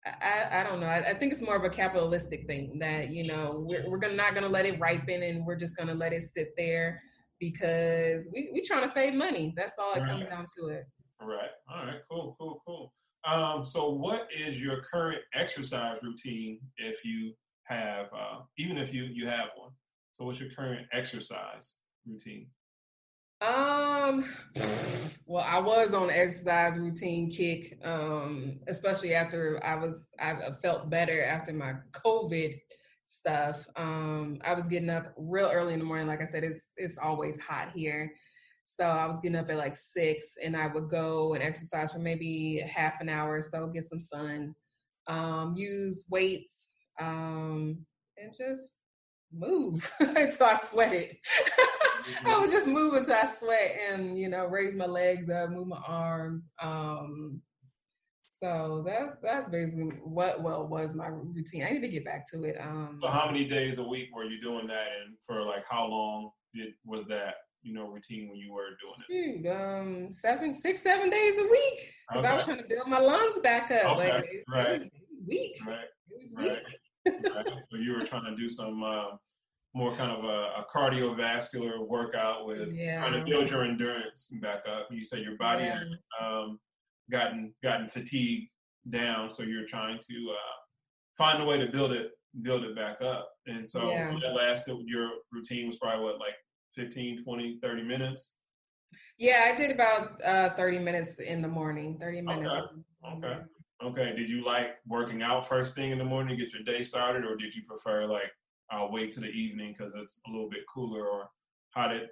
I, 0.06 0.60
I 0.60 0.63
don't 0.63 0.80
know. 0.80 0.88
I, 0.88 1.12
I, 1.12 1.13
think 1.13 1.32
it's 1.32 1.42
more 1.42 1.56
of 1.56 1.63
a 1.63 1.70
capitalistic 1.70 2.46
thing 2.46 2.78
that 2.80 3.12
you 3.12 3.26
know 3.26 3.63
we're 3.66 3.89
we're 3.89 3.98
gonna, 3.98 4.16
not 4.16 4.34
gonna 4.34 4.50
let 4.50 4.66
it 4.66 4.80
ripen 4.80 5.24
and 5.24 5.46
we're 5.46 5.56
just 5.56 5.78
gonna 5.78 5.94
let 5.94 6.12
it 6.12 6.24
sit 6.24 6.50
there 6.58 7.02
because 7.39 8.30
we 8.34 8.50
we 8.54 8.62
trying 8.62 8.86
to 8.86 8.92
save 8.92 9.13
money. 9.13 9.54
That's 9.56 9.74
all 9.80 9.94
it 9.94 10.02
right. 10.02 10.10
comes 10.10 10.26
down 10.26 10.46
to 10.58 10.68
it. 10.68 10.86
All 11.22 11.28
right. 11.28 11.50
All 11.74 11.86
right. 11.86 12.02
Cool. 12.10 12.36
Cool. 12.38 12.62
Cool. 12.66 12.94
Um, 13.26 13.66
so, 13.66 13.89
what 13.89 14.28
is 14.38 14.60
your 14.60 14.82
current 14.82 15.22
exercise 15.34 15.98
routine 16.02 16.60
if 16.78 17.06
you 17.06 17.34
have, 17.63 18.08
uh, 18.08 18.39
even 18.58 18.78
if 18.78 18.94
you 18.94 19.04
you 19.04 19.26
have 19.28 19.50
one? 19.56 19.72
So, 20.12 20.26
what's 20.26 20.39
your 20.39 20.50
current 20.50 20.86
exercise 20.92 21.76
routine? 22.06 22.48
Um, 23.44 24.24
well, 25.26 25.44
I 25.44 25.60
was 25.60 25.94
on 25.94 26.10
exercise 26.10 26.78
routine 26.78 27.30
kick, 27.30 27.78
um, 27.84 28.60
especially 28.68 29.14
after 29.14 29.62
I 29.64 29.76
was, 29.76 30.08
I 30.20 30.52
felt 30.62 30.90
better 30.90 31.24
after 31.24 31.52
my 31.52 31.74
COVID 31.92 32.56
stuff. 33.06 33.68
Um, 33.76 34.40
I 34.46 34.54
was 34.54 34.68
getting 34.68 34.90
up 34.90 35.14
real 35.18 35.50
early 35.52 35.74
in 35.74 35.80
the 35.80 35.86
morning. 35.86 36.08
Like 36.08 36.22
I 36.22 36.26
said, 36.26 36.46
it's, 36.46 36.72
it's 36.78 36.98
always 36.98 37.38
hot 37.40 37.72
here. 37.76 38.14
So 38.64 38.86
I 38.86 39.06
was 39.06 39.20
getting 39.20 39.38
up 39.38 39.50
at 39.50 39.58
like 39.58 39.76
six 39.76 40.26
and 40.42 40.56
I 40.56 40.68
would 40.68 40.90
go 40.90 41.34
and 41.34 41.44
exercise 41.44 41.92
for 41.92 42.00
maybe 42.00 42.64
half 42.66 43.02
an 43.02 43.10
hour 43.10 43.38
or 43.38 43.42
so, 43.42 43.68
get 43.68 43.84
some 43.84 44.00
sun, 44.00 44.56
um, 45.08 45.54
use 45.58 46.06
weights, 46.10 46.70
um, 46.98 47.86
and 48.18 48.34
just 48.38 48.70
move 49.34 49.92
until 50.00 50.48
I 50.48 50.56
sweated. 50.56 51.18
I 52.26 52.39
would 52.39 52.52
just 52.52 52.68
move 52.68 52.94
until 52.94 53.16
I 53.16 53.26
sweat 53.26 53.78
and 53.92 54.18
you 54.18 54.30
know 54.30 54.46
raise 54.46 54.76
my 54.76 54.86
legs 54.86 55.30
up, 55.30 55.50
move 55.50 55.68
my 55.68 55.82
arms. 55.88 56.50
Um, 56.62 57.42
so 58.44 58.84
that's 58.86 59.16
that's 59.22 59.48
basically 59.48 59.86
what 60.04 60.44
well 60.44 60.68
was 60.68 60.94
my 60.94 61.08
routine. 61.08 61.66
I 61.66 61.72
need 61.72 61.82
to 61.82 61.88
get 61.88 62.04
back 62.04 62.30
to 62.32 62.44
it. 62.44 62.58
Um, 62.60 63.00
so 63.02 63.08
how 63.08 63.28
many 63.28 63.46
days 63.46 63.78
a 63.78 63.84
week 63.84 64.10
were 64.13 64.26
you 64.26 64.42
doing 64.42 64.68
that, 64.68 64.88
and 65.02 65.16
for 65.26 65.44
like 65.44 65.63
how 65.70 65.88
long 65.88 66.32
did 66.54 66.74
was 66.86 67.06
that 67.06 67.36
you 67.62 67.74
know 67.74 67.88
routine 67.88 68.28
when 68.30 68.38
you 68.38 68.52
were 68.52 68.70
doing 68.82 69.34
it? 69.34 69.44
Dude, 69.44 69.52
um, 69.52 70.10
seven, 70.10 70.54
six, 70.54 70.82
seven 70.82 71.10
days 71.10 71.36
a 71.38 71.44
week 71.44 71.94
because 72.10 72.26
okay. 72.26 72.28
I 72.28 72.36
was 72.36 72.46
trying 72.46 72.58
to 72.58 72.68
build 72.68 72.88
my 72.88 73.00
lungs 73.00 73.39
back 73.42 73.72
up. 73.72 73.98
Okay. 73.98 74.13
Like 74.13 74.24
it, 74.26 74.44
right. 74.50 74.82
It 74.82 74.92
weak. 75.26 75.58
Right. 75.66 75.86
It 76.10 76.30
was 76.36 76.44
weak. 76.44 77.24
right. 77.34 77.48
So 77.72 77.78
you 77.78 77.94
were 77.98 78.06
trying 78.06 78.26
to 78.26 78.36
do 78.36 78.50
some. 78.50 78.84
Uh, 78.84 79.16
more 79.74 79.96
kind 79.96 80.12
of 80.12 80.24
a, 80.24 80.28
a 80.28 80.66
cardiovascular 80.74 81.88
workout 81.88 82.46
with 82.46 82.74
yeah. 82.74 83.00
trying 83.00 83.14
to 83.14 83.30
build 83.30 83.50
your 83.50 83.64
endurance 83.64 84.32
back 84.42 84.64
up. 84.68 84.88
You 84.92 85.04
said 85.04 85.20
your 85.20 85.36
body 85.38 85.64
yeah. 85.64 85.80
had 85.80 86.26
um, 86.26 86.60
gotten 87.12 87.54
gotten 87.64 87.88
fatigued 87.88 88.50
down, 88.90 89.34
so 89.34 89.44
you're 89.44 89.66
trying 89.66 89.98
to 89.98 90.32
uh, 90.32 90.54
find 91.18 91.42
a 91.42 91.46
way 91.46 91.58
to 91.58 91.72
build 91.72 91.92
it 91.92 92.12
build 92.42 92.64
it 92.64 92.76
back 92.76 93.02
up. 93.02 93.30
And 93.48 93.68
so, 93.68 93.92
yeah. 93.92 94.10
so 94.10 94.20
that 94.20 94.34
lasted. 94.34 94.78
Your 94.86 95.10
routine 95.32 95.68
was 95.68 95.78
probably 95.78 96.04
what 96.04 96.20
like 96.20 96.36
15, 96.76 97.24
20, 97.24 97.60
30 97.62 97.84
minutes. 97.84 98.36
Yeah, 99.18 99.52
I 99.52 99.56
did 99.56 99.72
about 99.72 100.24
uh, 100.24 100.56
30 100.56 100.80
minutes 100.80 101.20
in 101.20 101.42
the 101.42 101.48
morning. 101.48 101.98
30 102.00 102.22
minutes. 102.22 102.56
Okay. 103.06 103.28
Okay. 103.28 103.40
Okay. 103.84 104.16
Did 104.16 104.30
you 104.30 104.44
like 104.46 104.76
working 104.88 105.22
out 105.22 105.48
first 105.48 105.76
thing 105.76 105.92
in 105.92 105.98
the 105.98 106.04
morning 106.04 106.38
to 106.38 106.44
get 106.44 106.54
your 106.54 106.64
day 106.64 106.84
started, 106.84 107.26
or 107.26 107.36
did 107.36 107.54
you 107.56 107.64
prefer 107.68 108.06
like 108.06 108.32
I'll 108.71 108.91
wait 108.91 109.12
to 109.12 109.19
the 109.19 109.28
evening 109.28 109.76
because 109.78 109.93
it's 109.95 110.19
a 110.28 110.32
little 110.32 110.49
bit 110.49 110.62
cooler, 110.73 111.08
or 111.08 111.30
how 111.71 111.88
did 111.88 112.10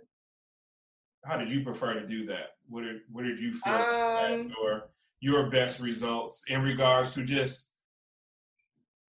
how 1.25 1.37
did 1.37 1.51
you 1.51 1.63
prefer 1.63 1.93
to 1.93 2.07
do 2.07 2.25
that? 2.27 2.55
What 2.67 2.83
did 2.83 3.01
what 3.11 3.23
did 3.23 3.39
you 3.39 3.53
feel 3.53 3.73
um, 3.73 4.53
or 4.63 4.89
your 5.19 5.49
best 5.49 5.79
results 5.79 6.43
in 6.47 6.61
regards 6.61 7.13
to 7.13 7.23
just 7.23 7.71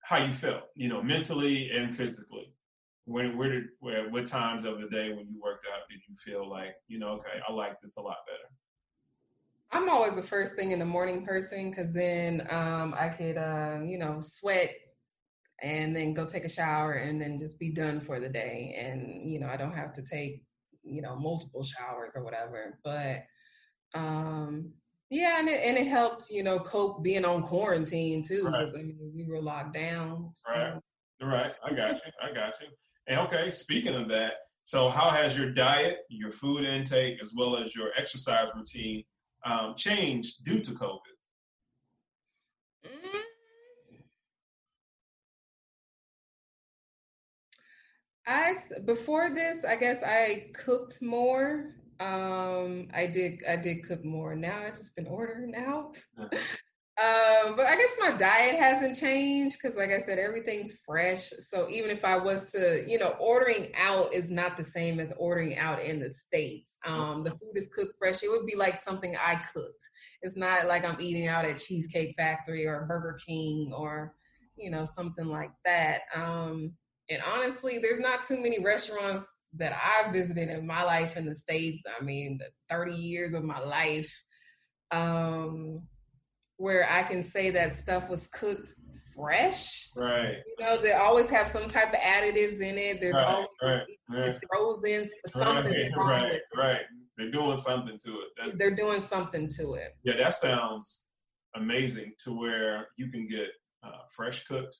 how 0.03 0.19
you 0.19 0.33
felt, 0.33 0.65
you 0.75 0.89
know, 0.89 1.03
mentally 1.03 1.71
and 1.71 1.95
physically? 1.95 2.53
When 3.05 3.37
where 3.37 3.51
did 3.51 3.65
where, 3.81 4.09
what 4.11 4.27
times 4.27 4.65
of 4.65 4.81
the 4.81 4.89
day 4.89 5.11
when 5.11 5.27
you 5.27 5.41
worked 5.43 5.67
out 5.73 5.89
did 5.91 6.01
you 6.09 6.15
feel 6.17 6.49
like 6.49 6.75
you 6.87 6.99
know 6.99 7.09
okay 7.15 7.41
I 7.49 7.53
like 7.53 7.81
this 7.81 7.97
a 7.97 8.01
lot 8.01 8.17
better? 8.27 8.53
I'm 9.73 9.89
always 9.89 10.15
the 10.15 10.23
first 10.23 10.55
thing 10.55 10.73
in 10.73 10.79
the 10.79 10.85
morning 10.85 11.25
person 11.25 11.71
because 11.71 11.95
then 11.95 12.47
um, 12.51 12.95
I 12.97 13.09
could 13.09 13.39
uh, 13.39 13.81
you 13.83 13.99
know 13.99 14.21
sweat 14.21 14.71
and 15.63 15.95
then 15.95 16.13
go 16.13 16.27
take 16.27 16.45
a 16.45 16.49
shower 16.49 16.95
and 16.95 17.21
then 17.21 17.39
just 17.39 17.59
be 17.59 17.71
done 17.71 18.01
for 18.01 18.19
the 18.19 18.29
day. 18.29 18.77
And, 18.79 19.29
you 19.29 19.39
know, 19.39 19.47
I 19.47 19.57
don't 19.57 19.77
have 19.77 19.93
to 19.95 20.03
take, 20.03 20.43
you 20.83 21.01
know, 21.03 21.17
multiple 21.17 21.63
showers 21.63 22.13
or 22.15 22.25
whatever. 22.25 22.79
But 22.85 23.25
um 23.95 24.73
yeah, 25.11 25.39
and 25.39 25.49
it 25.49 25.63
and 25.63 25.77
it 25.77 25.87
helped, 25.87 26.31
you 26.31 26.43
know, 26.43 26.59
cope 26.59 27.03
being 27.03 27.25
on 27.25 27.43
quarantine 27.43 28.23
too, 28.23 28.45
because 28.45 28.73
right. 28.73 28.81
I 28.81 28.85
mean 28.85 29.13
we 29.15 29.25
were 29.25 29.41
locked 29.41 29.75
down. 29.75 30.33
So. 30.35 30.53
Right. 30.53 30.75
Right. 31.23 31.53
I 31.65 31.71
got 31.71 31.95
you. 31.95 32.13
I 32.23 32.33
got 32.33 32.61
you. 32.61 32.69
And 33.07 33.21
okay, 33.21 33.51
speaking 33.51 33.95
of 33.95 34.09
that, 34.09 34.35
so 34.65 34.89
how 34.89 35.11
has 35.11 35.37
your 35.37 35.51
diet, 35.51 35.99
your 36.09 36.33
food 36.33 36.65
intake, 36.65 37.21
as 37.23 37.33
well 37.37 37.57
as 37.57 37.75
your 37.75 37.91
exercise 37.97 38.49
routine 38.57 39.05
um, 39.45 39.75
changed 39.77 40.45
due 40.45 40.61
to 40.61 40.71
COVID? 40.71 40.99
Mm-hmm. 42.87 43.19
I 48.27 48.55
before 48.85 49.31
this, 49.35 49.65
I 49.65 49.77
guess 49.77 50.03
I 50.03 50.51
cooked 50.55 51.03
more. 51.03 51.75
Um, 52.01 52.89
I 52.95 53.07
did 53.07 53.41
I 53.49 53.57
did 53.57 53.87
cook 53.87 54.05
more. 54.05 54.35
Now 54.35 54.63
I 54.65 54.71
just 54.71 54.95
been 54.95 55.07
ordering 55.07 55.55
out. 55.57 55.99
um, 56.19 57.57
but 57.57 57.67
I 57.67 57.77
guess 57.77 57.93
my 57.99 58.13
diet 58.13 58.57
hasn't 58.57 58.97
changed 58.97 59.59
because, 59.61 59.77
like 59.77 59.91
I 59.91 59.99
said, 59.99 60.19
everything's 60.19 60.75
fresh. 60.87 61.33
So 61.41 61.69
even 61.69 61.91
if 61.91 62.05
I 62.05 62.17
was 62.17 62.53
to, 62.53 62.85
you 62.89 62.99
know, 62.99 63.17
ordering 63.19 63.73
out 63.77 64.15
is 64.15 64.31
not 64.31 64.57
the 64.57 64.65
same 64.65 65.01
as 65.01 65.13
ordering 65.17 65.59
out 65.59 65.83
in 65.83 65.99
the 66.01 66.11
states. 66.11 66.77
Um, 66.87 67.25
the 67.25 67.31
food 67.31 67.57
is 67.57 67.71
cooked 67.75 67.95
fresh. 67.99 68.23
It 68.23 68.31
would 68.31 68.47
be 68.47 68.57
like 68.57 68.79
something 68.79 69.17
I 69.17 69.43
cooked. 69.53 69.83
It's 70.23 70.37
not 70.37 70.69
like 70.69 70.85
I'm 70.85 71.01
eating 71.01 71.27
out 71.27 71.45
at 71.45 71.59
Cheesecake 71.59 72.15
Factory 72.17 72.67
or 72.67 72.87
Burger 72.87 73.19
King 73.27 73.73
or 73.77 74.15
you 74.57 74.71
know 74.71 74.85
something 74.85 75.27
like 75.27 75.51
that. 75.65 76.03
Um, 76.15 76.73
and 77.09 77.21
honestly, 77.23 77.79
there's 77.81 78.01
not 78.01 78.27
too 78.27 78.41
many 78.41 78.63
restaurants 78.63 79.27
that 79.55 79.73
I've 79.73 80.13
visited 80.13 80.49
in 80.49 80.67
my 80.67 80.83
life 80.83 81.17
in 81.17 81.27
the 81.27 81.35
States. 81.35 81.83
I 82.01 82.03
mean, 82.03 82.39
the 82.39 82.47
30 82.71 82.95
years 82.95 83.35
of 83.35 83.45
my 83.45 83.59
life, 83.59 84.13
um, 84.91 85.83
where 86.57 86.91
I 86.91 87.03
can 87.03 87.23
say 87.23 87.51
that 87.51 87.75
stuff 87.75 88.09
was 88.09 88.29
cooked 88.29 88.71
fresh. 89.15 89.89
Right. 89.97 90.37
You 90.47 90.65
know, 90.65 90.81
they 90.81 90.93
always 90.93 91.29
have 91.31 91.47
some 91.47 91.69
type 91.69 91.93
of 91.93 91.99
additives 91.99 92.61
in 92.61 92.79
it. 92.79 93.01
There's 93.01 93.15
right, 93.15 93.27
always 93.27 93.49
right, 93.63 93.83
right. 94.09 94.39
frozen 94.49 95.09
something. 95.29 95.93
Right, 95.97 96.23
right, 96.23 96.41
right. 96.57 96.81
They're 97.19 97.31
doing 97.31 97.57
something 97.57 97.99
to 98.05 98.11
it. 98.11 98.29
That's, 98.39 98.57
They're 98.57 98.75
doing 98.75 99.01
something 99.01 99.51
to 99.59 99.75
it. 99.75 99.97
Yeah, 100.03 100.17
that 100.17 100.35
sounds 100.35 101.05
amazing 101.55 102.13
to 102.25 102.33
where 102.33 102.89
you 102.97 103.11
can 103.11 103.27
get 103.29 103.49
uh, 103.85 103.99
fresh 104.15 104.45
cooked 104.45 104.79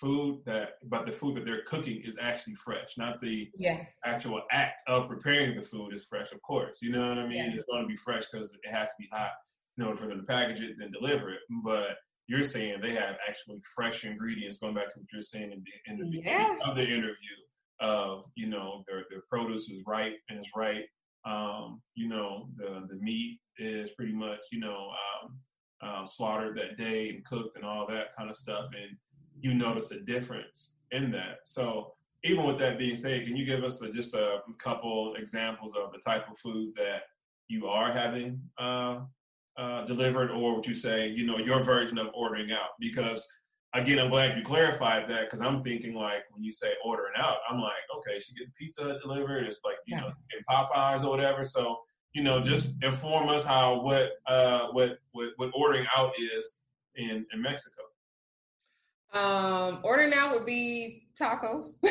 food 0.00 0.40
that 0.46 0.70
but 0.88 1.06
the 1.06 1.12
food 1.12 1.36
that 1.36 1.44
they're 1.44 1.62
cooking 1.62 2.00
is 2.04 2.16
actually 2.20 2.54
fresh 2.54 2.94
not 2.96 3.20
the 3.20 3.48
yeah. 3.58 3.82
actual 4.04 4.42
act 4.50 4.82
of 4.86 5.08
preparing 5.08 5.56
the 5.56 5.62
food 5.62 5.94
is 5.94 6.04
fresh 6.08 6.32
of 6.32 6.40
course 6.42 6.78
you 6.80 6.90
know 6.90 7.08
what 7.08 7.18
i 7.18 7.26
mean 7.26 7.44
yeah. 7.44 7.50
it's 7.52 7.64
going 7.64 7.82
to 7.82 7.88
be 7.88 7.96
fresh 7.96 8.24
because 8.30 8.52
it 8.62 8.70
has 8.70 8.88
to 8.88 8.94
be 8.98 9.08
hot 9.12 9.30
in 9.78 9.84
order 9.84 9.96
for 9.96 10.06
them 10.06 10.18
to 10.18 10.26
package 10.26 10.60
it 10.60 10.76
then 10.78 10.90
deliver 10.90 11.30
it 11.30 11.40
but 11.64 11.96
you're 12.26 12.44
saying 12.44 12.80
they 12.80 12.94
have 12.94 13.16
actually 13.28 13.60
fresh 13.74 14.04
ingredients 14.04 14.58
going 14.58 14.74
back 14.74 14.88
to 14.88 15.00
what 15.00 15.06
you're 15.12 15.22
saying 15.22 15.50
in 15.50 15.62
the, 15.64 15.92
in 15.92 15.98
the 15.98 16.18
beginning 16.18 16.58
of 16.64 16.76
the 16.76 16.84
interview 16.84 17.36
of 17.80 18.24
you 18.36 18.46
know 18.46 18.84
their, 18.86 19.04
their 19.10 19.22
produce 19.28 19.68
is 19.68 19.82
ripe 19.86 20.16
and 20.28 20.38
it's 20.38 20.50
right 20.54 20.84
um, 21.26 21.80
you 21.94 22.08
know 22.08 22.48
the 22.56 22.86
the 22.88 22.96
meat 23.00 23.40
is 23.58 23.90
pretty 23.96 24.12
much 24.12 24.38
you 24.52 24.60
know 24.60 24.88
um, 25.22 25.88
um, 25.88 26.06
slaughtered 26.06 26.56
that 26.56 26.76
day 26.76 27.08
and 27.10 27.24
cooked 27.24 27.56
and 27.56 27.64
all 27.64 27.86
that 27.86 28.14
kind 28.16 28.30
of 28.30 28.36
stuff 28.36 28.66
and 28.74 28.96
you 29.40 29.54
notice 29.54 29.90
a 29.90 30.00
difference 30.00 30.72
in 30.90 31.10
that. 31.12 31.38
So 31.44 31.94
even 32.24 32.44
with 32.44 32.58
that 32.58 32.78
being 32.78 32.96
said, 32.96 33.24
can 33.24 33.36
you 33.36 33.44
give 33.44 33.64
us 33.64 33.80
a, 33.82 33.90
just 33.90 34.14
a 34.14 34.40
couple 34.58 35.14
examples 35.16 35.74
of 35.74 35.92
the 35.92 35.98
type 35.98 36.30
of 36.30 36.38
foods 36.38 36.74
that 36.74 37.02
you 37.48 37.66
are 37.66 37.90
having 37.90 38.40
uh, 38.58 39.00
uh, 39.58 39.84
delivered, 39.86 40.30
or 40.30 40.56
would 40.56 40.66
you 40.66 40.74
say, 40.74 41.08
you 41.08 41.26
know, 41.26 41.38
your 41.38 41.62
version 41.62 41.98
of 41.98 42.08
ordering 42.14 42.52
out? 42.52 42.70
Because 42.78 43.26
again, 43.74 43.98
I'm 43.98 44.10
glad 44.10 44.36
you 44.36 44.44
clarified 44.44 45.08
that 45.08 45.22
because 45.22 45.40
I'm 45.40 45.62
thinking 45.62 45.94
like 45.94 46.22
when 46.30 46.44
you 46.44 46.52
say 46.52 46.72
ordering 46.84 47.14
out, 47.16 47.38
I'm 47.48 47.60
like, 47.60 47.72
okay, 47.98 48.20
she 48.20 48.34
getting 48.34 48.52
pizza 48.58 48.98
delivered. 49.02 49.46
It's 49.46 49.60
like 49.64 49.76
you 49.86 49.96
yeah. 49.96 50.02
know, 50.02 50.08
in 50.08 50.44
Popeyes 50.48 51.04
or 51.04 51.10
whatever. 51.10 51.44
So 51.44 51.78
you 52.12 52.22
know, 52.22 52.40
just 52.40 52.74
inform 52.82 53.28
us 53.28 53.44
how 53.44 53.82
what 53.82 54.12
uh, 54.26 54.68
what 54.72 54.98
what, 55.12 55.30
what 55.36 55.50
ordering 55.54 55.86
out 55.96 56.14
is 56.18 56.60
in 56.96 57.26
in 57.32 57.40
Mexico. 57.40 57.82
Um, 59.12 59.80
ordering 59.82 60.12
out 60.12 60.32
would 60.34 60.46
be 60.46 61.08
tacos. 61.18 61.72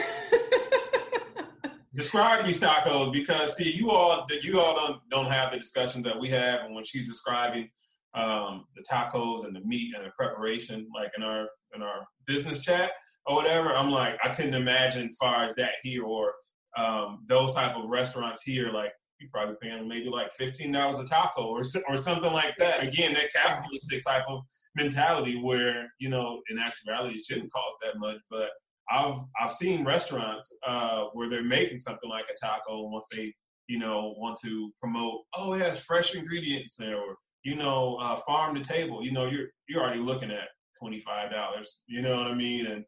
Describe 1.95 2.45
these 2.45 2.61
tacos 2.61 3.11
because 3.11 3.57
see, 3.57 3.71
you 3.71 3.89
all 3.89 4.25
you 4.41 4.59
all 4.59 4.75
don't 4.75 5.09
don't 5.09 5.31
have 5.31 5.51
the 5.51 5.57
discussions 5.57 6.05
that 6.05 6.19
we 6.19 6.29
have, 6.29 6.61
and 6.61 6.73
when 6.73 6.85
she's 6.85 7.07
describing 7.07 7.69
um, 8.13 8.65
the 8.75 8.83
tacos 8.89 9.45
and 9.45 9.55
the 9.55 9.61
meat 9.61 9.93
and 9.95 10.05
the 10.05 10.11
preparation, 10.11 10.87
like 10.95 11.11
in 11.17 11.23
our 11.23 11.47
in 11.75 11.81
our 11.81 12.05
business 12.25 12.61
chat 12.61 12.91
or 13.25 13.35
whatever, 13.35 13.75
I'm 13.75 13.91
like, 13.91 14.17
I 14.23 14.29
couldn't 14.29 14.53
imagine 14.53 15.11
far 15.19 15.43
as 15.43 15.53
that 15.55 15.73
here 15.83 16.03
or 16.03 16.33
um, 16.77 17.25
those 17.27 17.53
type 17.53 17.75
of 17.75 17.89
restaurants 17.89 18.43
here, 18.43 18.71
like 18.71 18.93
you 19.19 19.27
probably 19.33 19.55
paying 19.61 19.87
maybe 19.87 20.09
like 20.09 20.31
fifteen 20.31 20.71
dollars 20.71 20.99
a 20.99 21.05
taco 21.05 21.47
or 21.47 21.63
or 21.89 21.97
something 21.97 22.31
like 22.31 22.55
that. 22.59 22.83
Again, 22.83 23.13
that 23.15 23.33
capitalistic 23.33 24.03
type 24.05 24.23
of 24.29 24.43
mentality 24.83 25.39
where 25.41 25.87
you 25.99 26.09
know 26.09 26.41
in 26.49 26.59
actuality 26.59 27.15
it 27.15 27.25
shouldn't 27.25 27.51
cost 27.51 27.75
that 27.81 27.97
much 27.97 28.17
but 28.29 28.51
i've 28.89 29.17
i've 29.39 29.51
seen 29.51 29.85
restaurants 29.85 30.53
uh, 30.65 31.05
where 31.13 31.29
they're 31.29 31.43
making 31.43 31.79
something 31.79 32.09
like 32.09 32.25
a 32.29 32.45
taco 32.45 32.87
once 32.89 33.05
they 33.11 33.33
you 33.67 33.79
know 33.79 34.13
want 34.17 34.37
to 34.43 34.71
promote 34.81 35.21
oh 35.35 35.53
it 35.53 35.61
has 35.61 35.79
fresh 35.79 36.15
ingredients 36.15 36.75
there 36.77 36.97
or 36.97 37.15
you 37.43 37.55
know 37.55 37.97
uh, 38.01 38.17
farm 38.27 38.55
to 38.55 38.63
table 38.63 39.03
you 39.03 39.11
know 39.11 39.25
you're 39.25 39.47
you're 39.67 39.81
already 39.81 39.99
looking 39.99 40.31
at 40.31 40.47
$25 40.81 41.65
you 41.87 42.01
know 42.01 42.15
what 42.15 42.27
i 42.27 42.33
mean? 42.33 42.65
And 42.65 42.85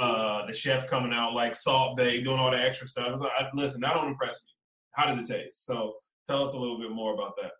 uh, 0.00 0.46
the 0.46 0.52
chef 0.52 0.86
coming 0.88 1.12
out 1.12 1.34
like 1.34 1.54
Salt 1.54 1.96
Bae 1.96 2.20
doing 2.20 2.38
all 2.38 2.50
the 2.50 2.60
extra 2.60 2.86
stuff. 2.86 3.20
Like, 3.20 3.30
listen 3.54 3.80
that 3.82 3.94
don't 3.94 4.08
impress 4.08 4.44
me. 4.44 4.52
How 4.92 5.06
does 5.06 5.18
it 5.18 5.32
taste? 5.32 5.64
So 5.64 5.94
tell 6.26 6.42
us 6.42 6.54
a 6.54 6.58
little 6.58 6.78
bit 6.78 6.90
more 6.90 7.14
about 7.14 7.36
that 7.40 7.52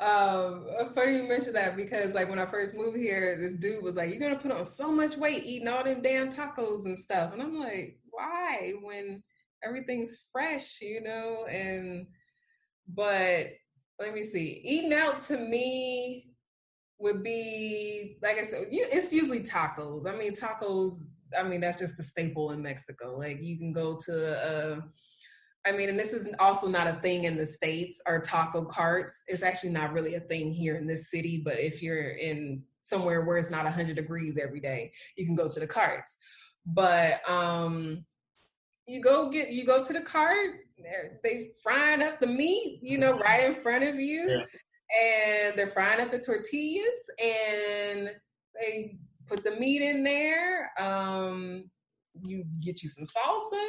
um, 0.00 0.66
funny 0.94 1.16
you 1.16 1.22
mentioned 1.24 1.56
that 1.56 1.76
because 1.76 2.14
like 2.14 2.28
when 2.28 2.38
I 2.38 2.46
first 2.46 2.74
moved 2.74 2.96
here, 2.96 3.38
this 3.40 3.54
dude 3.54 3.82
was 3.82 3.96
like, 3.96 4.10
"You're 4.10 4.20
gonna 4.20 4.38
put 4.38 4.52
on 4.52 4.64
so 4.64 4.90
much 4.90 5.16
weight 5.16 5.44
eating 5.44 5.68
all 5.68 5.84
them 5.84 6.02
damn 6.02 6.30
tacos 6.30 6.84
and 6.84 6.98
stuff," 6.98 7.32
and 7.32 7.42
I'm 7.42 7.58
like, 7.58 7.98
"Why? 8.10 8.74
When 8.82 9.22
everything's 9.62 10.16
fresh, 10.32 10.78
you 10.80 11.02
know?" 11.02 11.46
And 11.46 12.06
but 12.88 13.48
let 13.98 14.14
me 14.14 14.22
see, 14.22 14.60
eating 14.64 14.92
out 14.92 15.20
to 15.24 15.38
me 15.38 16.30
would 16.98 17.22
be 17.22 18.18
like 18.22 18.38
I 18.38 18.42
said, 18.42 18.66
it's 18.70 19.12
usually 19.12 19.42
tacos. 19.42 20.06
I 20.06 20.16
mean, 20.16 20.32
tacos. 20.32 20.94
I 21.36 21.42
mean, 21.42 21.60
that's 21.60 21.78
just 21.78 21.96
the 21.96 22.02
staple 22.02 22.52
in 22.52 22.62
Mexico. 22.62 23.18
Like 23.18 23.42
you 23.42 23.58
can 23.58 23.72
go 23.72 23.98
to 24.06 24.72
a 24.74 24.82
I 25.66 25.72
mean, 25.72 25.88
and 25.88 25.98
this 25.98 26.12
is 26.12 26.28
also 26.38 26.68
not 26.68 26.86
a 26.86 27.00
thing 27.00 27.24
in 27.24 27.36
the 27.36 27.44
States, 27.44 28.00
our 28.06 28.20
taco 28.20 28.64
carts. 28.64 29.22
It's 29.26 29.42
actually 29.42 29.70
not 29.70 29.92
really 29.92 30.14
a 30.14 30.20
thing 30.20 30.52
here 30.52 30.76
in 30.76 30.86
this 30.86 31.10
city, 31.10 31.42
but 31.44 31.58
if 31.58 31.82
you're 31.82 32.10
in 32.10 32.62
somewhere 32.80 33.24
where 33.24 33.36
it's 33.36 33.50
not 33.50 33.64
100 33.64 33.96
degrees 33.96 34.38
every 34.38 34.60
day, 34.60 34.92
you 35.16 35.26
can 35.26 35.34
go 35.34 35.48
to 35.48 35.60
the 35.60 35.66
carts. 35.66 36.16
But 36.64 37.28
um, 37.28 38.04
you 38.86 39.02
go 39.02 39.28
get, 39.28 39.50
you 39.50 39.66
go 39.66 39.82
to 39.82 39.92
the 39.92 40.02
cart, 40.02 40.54
they're, 40.78 41.18
they 41.24 41.50
frying 41.62 42.00
up 42.00 42.20
the 42.20 42.28
meat, 42.28 42.78
you 42.80 42.98
know, 42.98 43.18
right 43.18 43.44
in 43.44 43.60
front 43.60 43.82
of 43.82 43.96
you. 43.96 44.28
Yeah. 44.28 45.48
And 45.48 45.58
they're 45.58 45.66
frying 45.66 46.00
up 46.00 46.12
the 46.12 46.20
tortillas 46.20 47.10
and 47.18 48.12
they 48.54 48.98
put 49.26 49.42
the 49.42 49.56
meat 49.58 49.82
in 49.82 50.04
there. 50.04 50.70
Um, 50.78 51.68
you 52.22 52.44
get 52.60 52.84
you 52.84 52.88
some 52.88 53.04
salsa. 53.04 53.64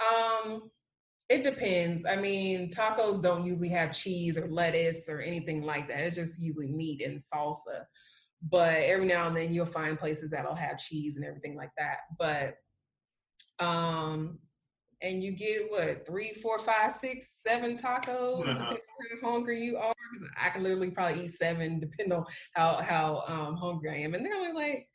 Um, 0.00 0.70
it 1.28 1.42
depends. 1.42 2.04
I 2.06 2.16
mean, 2.16 2.70
tacos 2.70 3.20
don't 3.20 3.44
usually 3.44 3.68
have 3.70 3.96
cheese 3.96 4.38
or 4.38 4.46
lettuce 4.48 5.08
or 5.08 5.20
anything 5.20 5.62
like 5.62 5.88
that. 5.88 6.00
It's 6.00 6.16
just 6.16 6.40
usually 6.40 6.70
meat 6.70 7.02
and 7.02 7.18
salsa. 7.18 7.84
But 8.48 8.74
every 8.74 9.06
now 9.06 9.26
and 9.26 9.36
then 9.36 9.52
you'll 9.52 9.66
find 9.66 9.98
places 9.98 10.30
that'll 10.30 10.54
have 10.54 10.78
cheese 10.78 11.16
and 11.16 11.24
everything 11.24 11.56
like 11.56 11.70
that. 11.78 11.98
But 12.18 12.54
um 13.58 14.38
and 15.02 15.22
you 15.22 15.32
get 15.32 15.70
what 15.70 16.06
three, 16.06 16.32
four, 16.32 16.58
five, 16.58 16.92
six, 16.92 17.40
seven 17.42 17.76
tacos, 17.76 18.48
uh-huh. 18.48 18.76
how 19.22 19.30
hungry 19.30 19.62
you 19.62 19.76
are. 19.76 19.94
I 20.40 20.50
can 20.50 20.62
literally 20.62 20.90
probably 20.90 21.24
eat 21.24 21.32
seven, 21.32 21.80
depending 21.80 22.12
on 22.12 22.24
how 22.54 22.76
how 22.76 23.24
um, 23.26 23.56
hungry 23.56 23.90
I 23.90 24.04
am. 24.04 24.14
And 24.14 24.24
they're 24.24 24.34
only 24.34 24.54
like, 24.54 24.88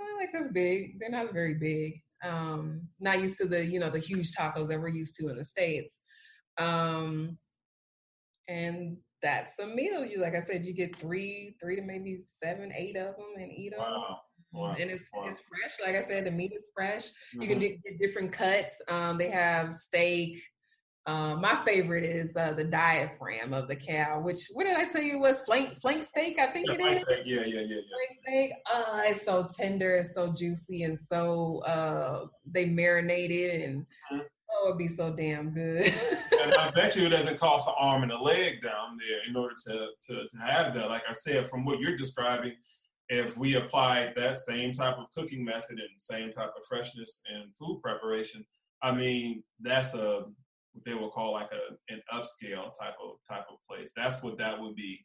oh, 0.00 0.16
like 0.18 0.30
this 0.32 0.48
big. 0.52 1.00
They're 1.00 1.10
not 1.10 1.32
very 1.32 1.54
big 1.54 2.00
um, 2.24 2.82
not 3.00 3.20
used 3.20 3.38
to 3.38 3.46
the 3.46 3.64
you 3.64 3.78
know 3.78 3.90
the 3.90 3.98
huge 3.98 4.32
tacos 4.32 4.68
that 4.68 4.80
we're 4.80 4.88
used 4.88 5.14
to 5.16 5.28
in 5.28 5.36
the 5.36 5.44
states 5.44 6.00
um, 6.58 7.38
and 8.48 8.96
that's 9.20 9.58
a 9.58 9.66
meal 9.66 10.04
you 10.04 10.20
like 10.20 10.36
i 10.36 10.40
said 10.40 10.64
you 10.64 10.72
get 10.72 10.96
three 11.00 11.56
three 11.60 11.74
to 11.74 11.82
maybe 11.82 12.18
seven 12.20 12.72
eight 12.76 12.96
of 12.96 13.16
them 13.16 13.26
and 13.36 13.52
eat 13.52 13.70
them 13.70 13.80
wow. 13.80 14.18
Wow. 14.52 14.74
And 14.78 14.90
it's 14.90 15.04
wow. 15.12 15.24
it's 15.26 15.42
fresh. 15.42 15.86
Like 15.86 15.94
I 15.94 16.06
said, 16.06 16.24
the 16.24 16.30
meat 16.30 16.52
is 16.54 16.64
fresh. 16.74 17.04
Mm-hmm. 17.04 17.42
You 17.42 17.48
can 17.48 17.58
mm-hmm. 17.58 17.76
get 17.84 17.98
different 18.00 18.32
cuts. 18.32 18.80
Um, 18.88 19.18
they 19.18 19.30
have 19.30 19.74
steak. 19.74 20.42
Um, 21.08 21.40
my 21.40 21.56
favorite 21.64 22.04
is 22.04 22.36
uh, 22.36 22.52
the 22.52 22.64
diaphragm 22.64 23.54
of 23.54 23.66
the 23.66 23.76
cow, 23.76 24.20
which 24.20 24.48
what 24.52 24.64
did 24.64 24.76
I 24.76 24.84
tell 24.84 25.00
you 25.00 25.18
was 25.18 25.40
flank 25.40 25.80
flank 25.80 26.04
steak? 26.04 26.38
I 26.38 26.48
think 26.52 26.68
yeah, 26.68 26.74
it 26.74 26.80
is. 26.80 27.00
Steak. 27.00 27.22
Yeah, 27.24 27.40
yeah, 27.40 27.46
yeah, 27.46 27.60
yeah. 27.60 27.80
Flank 27.88 28.20
steak. 28.20 28.52
Uh, 28.70 29.00
it's 29.06 29.24
so 29.24 29.48
tender, 29.56 29.96
it's 29.96 30.12
so 30.12 30.30
juicy, 30.30 30.82
and 30.82 30.96
so 30.96 31.60
uh, 31.60 32.26
they 32.44 32.64
it, 32.64 33.68
and. 33.68 33.86
Mm-hmm. 34.12 34.18
Oh, 34.50 34.68
it'd 34.68 34.78
be 34.78 34.88
so 34.88 35.12
damn 35.12 35.50
good. 35.50 35.84
and 36.42 36.54
I 36.54 36.70
bet 36.70 36.96
you 36.96 37.06
it 37.06 37.10
doesn't 37.10 37.38
cost 37.38 37.68
an 37.68 37.74
arm 37.78 38.02
and 38.02 38.10
a 38.10 38.18
leg 38.18 38.62
down 38.62 38.96
there 38.96 39.20
in 39.28 39.36
order 39.36 39.54
to, 39.66 39.88
to, 40.06 40.26
to 40.26 40.36
have 40.38 40.72
that. 40.72 40.88
Like 40.88 41.02
I 41.06 41.12
said, 41.12 41.50
from 41.50 41.66
what 41.66 41.80
you're 41.80 41.98
describing, 41.98 42.54
if 43.10 43.36
we 43.36 43.56
applied 43.56 44.14
that 44.16 44.38
same 44.38 44.72
type 44.72 44.96
of 44.96 45.04
cooking 45.14 45.44
method 45.44 45.78
and 45.78 45.88
same 45.98 46.32
type 46.32 46.54
of 46.56 46.64
freshness 46.66 47.20
and 47.30 47.52
food 47.58 47.82
preparation, 47.82 48.42
I 48.82 48.94
mean, 48.94 49.42
that's 49.60 49.92
a 49.92 50.24
what 50.78 50.84
they 50.84 50.94
will 50.94 51.10
call 51.10 51.32
like 51.32 51.50
a 51.52 51.92
an 51.92 52.00
upscale 52.12 52.70
type 52.78 52.94
of 53.02 53.16
type 53.28 53.46
of 53.50 53.56
place. 53.68 53.92
That's 53.94 54.22
what 54.22 54.38
that 54.38 54.60
would 54.60 54.74
be 54.74 55.04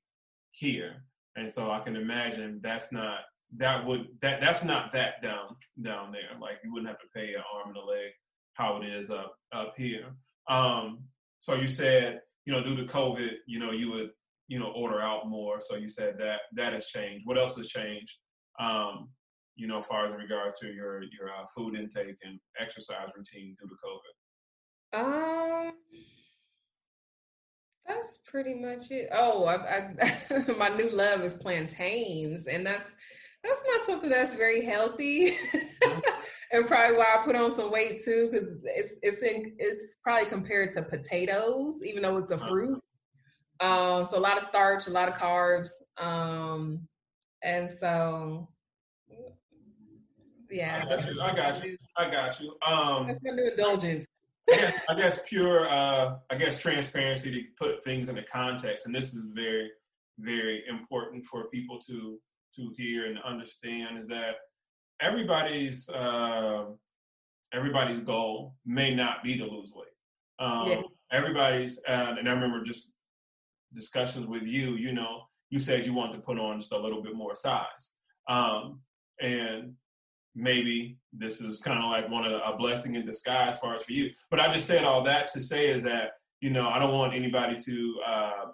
here. 0.52 1.04
And 1.36 1.52
so 1.52 1.72
I 1.72 1.80
can 1.80 1.96
imagine 1.96 2.60
that's 2.62 2.92
not 2.92 3.20
that 3.58 3.86
would 3.86 4.08
that 4.22 4.42
that's 4.42 4.64
not 4.64 4.92
that 4.94 5.22
down 5.22 5.56
down 5.82 6.12
there. 6.12 6.40
Like 6.40 6.58
you 6.64 6.72
wouldn't 6.72 6.90
have 6.90 7.00
to 7.00 7.08
pay 7.16 7.34
an 7.34 7.44
arm 7.56 7.70
and 7.70 7.78
a 7.78 7.86
leg 7.86 8.12
how 8.54 8.82
it 8.82 8.88
is 8.88 9.10
up 9.10 9.36
up 9.52 9.74
here. 9.78 10.16
Um, 10.50 11.06
so 11.40 11.56
you 11.56 11.68
said 11.68 12.22
you 12.46 12.54
know 12.54 12.64
due 12.64 12.76
to 12.76 12.84
COVID, 12.84 13.32
you 13.48 13.60
know 13.60 13.72
you 13.72 13.92
would 13.92 14.12
you 14.48 14.60
know 14.60 14.72
order 14.76 15.02
out 15.02 15.28
more. 15.28 15.60
So 15.62 15.76
you 15.76 15.90
said 15.90 16.16
that 16.20 16.42
that 16.54 16.74
has 16.74 16.86
changed. 16.88 17.26
What 17.26 17.38
else 17.38 17.56
has 17.58 17.68
changed? 17.68 18.14
Um, 18.60 19.10
you 19.56 19.68
know, 19.68 19.80
as 19.80 19.86
far 19.86 20.06
as 20.06 20.12
in 20.12 20.18
regards 20.18 20.60
to 20.60 20.68
your 20.68 21.04
your 21.04 21.30
uh, 21.30 21.46
food 21.56 21.76
intake 21.76 22.18
and 22.24 22.40
exercise 22.60 23.10
routine 23.16 23.56
due 23.60 23.68
to 23.68 23.76
COVID. 23.76 24.23
Um, 24.94 25.72
that's 27.88 28.20
pretty 28.26 28.54
much 28.54 28.92
it. 28.92 29.10
Oh, 29.12 29.46
I, 29.46 29.92
I 30.02 30.54
my 30.58 30.70
new 30.70 30.90
love 30.90 31.22
is 31.22 31.34
plantains, 31.34 32.48
and 32.48 32.66
that's 32.66 32.92
that's 33.44 33.60
not 33.68 33.86
something 33.86 34.10
that's 34.10 34.36
very 34.36 34.64
healthy, 34.64 35.36
and 36.52 36.68
probably 36.68 36.98
why 36.98 37.18
I 37.18 37.26
put 37.26 37.36
on 37.36 37.56
some 37.56 37.72
weight 37.72 38.04
too, 38.04 38.30
because 38.32 38.58
it's 38.64 38.94
it's 39.02 39.22
in, 39.24 39.54
it's 39.58 39.96
probably 40.04 40.30
compared 40.30 40.72
to 40.74 40.84
potatoes, 40.84 41.84
even 41.84 42.04
though 42.04 42.18
it's 42.18 42.32
a 42.32 42.36
uh-huh. 42.36 42.50
fruit. 42.50 42.80
Um, 43.60 44.06
so 44.06 44.18
a 44.18 44.20
lot 44.20 44.38
of 44.38 44.44
starch, 44.44 44.88
a 44.88 44.92
lot 44.92 45.10
of 45.10 45.16
carbs, 45.16 45.70
um, 45.98 46.88
and 47.42 47.70
so 47.70 48.48
yeah. 50.54 50.84
I 50.86 50.90
got 50.96 51.08
you. 51.08 51.22
I 51.22 51.36
got 51.36 51.66
you. 51.66 51.78
I 51.98 52.10
got 52.10 52.40
you. 52.40 52.56
Um, 52.66 53.08
that's 53.08 53.20
my 53.24 53.32
new 53.32 53.50
indulgence. 53.50 54.06
I, 54.52 54.56
guess, 54.56 54.80
I 54.90 54.96
guess 54.96 55.24
pure, 55.28 55.68
uh, 55.68 56.16
I 56.30 56.36
guess 56.36 56.60
transparency 56.60 57.32
to 57.32 57.44
put 57.58 57.84
things 57.84 58.10
into 58.10 58.24
context, 58.24 58.86
and 58.86 58.96
this 58.96 59.14
is 59.14 59.26
very, 59.34 59.72
very 60.20 60.64
important 60.70 61.26
for 61.26 61.50
people 61.50 61.80
to 61.88 62.20
to 62.56 62.72
hear 62.78 63.08
and 63.08 63.18
understand 63.24 63.98
is 63.98 64.08
that 64.08 64.36
everybody's 65.02 65.90
uh, 65.90 66.66
everybody's 67.54 68.00
goal 68.00 68.56
may 68.66 68.94
not 68.94 69.24
be 69.24 69.38
to 69.38 69.46
lose 69.46 69.72
weight. 69.74 69.88
Um, 70.40 70.68
yeah. 70.68 70.82
Everybody's, 71.12 71.80
uh, 71.88 72.16
and 72.18 72.28
I 72.28 72.32
remember 72.32 72.64
just 72.64 72.92
discussions 73.74 74.28
with 74.28 74.44
you. 74.44 74.76
You 74.76 74.94
know, 74.94 75.24
you 75.50 75.60
said 75.60 75.86
you 75.86 75.94
wanted 75.94 76.14
to 76.14 76.20
put 76.20 76.40
on 76.40 76.60
just 76.60 76.74
a 76.74 76.78
little 76.78 77.02
bit 77.02 77.16
more 77.16 77.36
size, 77.36 77.96
um, 78.28 78.80
and 79.22 79.74
maybe 80.36 80.98
this 81.12 81.42
is 81.42 81.60
kind 81.60 81.84
of 81.84 81.90
like 81.92 82.10
one 82.10 82.26
of 82.26 82.34
a 82.34 82.58
blessing 82.58 82.96
in 82.96 83.06
disguise 83.06 83.54
as 83.54 83.60
far 83.60 83.76
as 83.76 83.84
for 83.84 83.94
you. 83.94 84.12
But 84.30 84.40
I 84.40 84.54
just 84.54 84.68
said 84.68 84.84
all 84.84 85.04
that 85.04 85.32
to 85.34 85.42
say 85.42 85.70
is 85.70 85.84
that 85.84 86.12
you 86.42 86.50
know 86.50 86.68
I 86.68 86.80
don't 86.80 86.94
want 86.94 87.16
anybody 87.16 87.58
to 87.66 88.00
uh, 88.06 88.46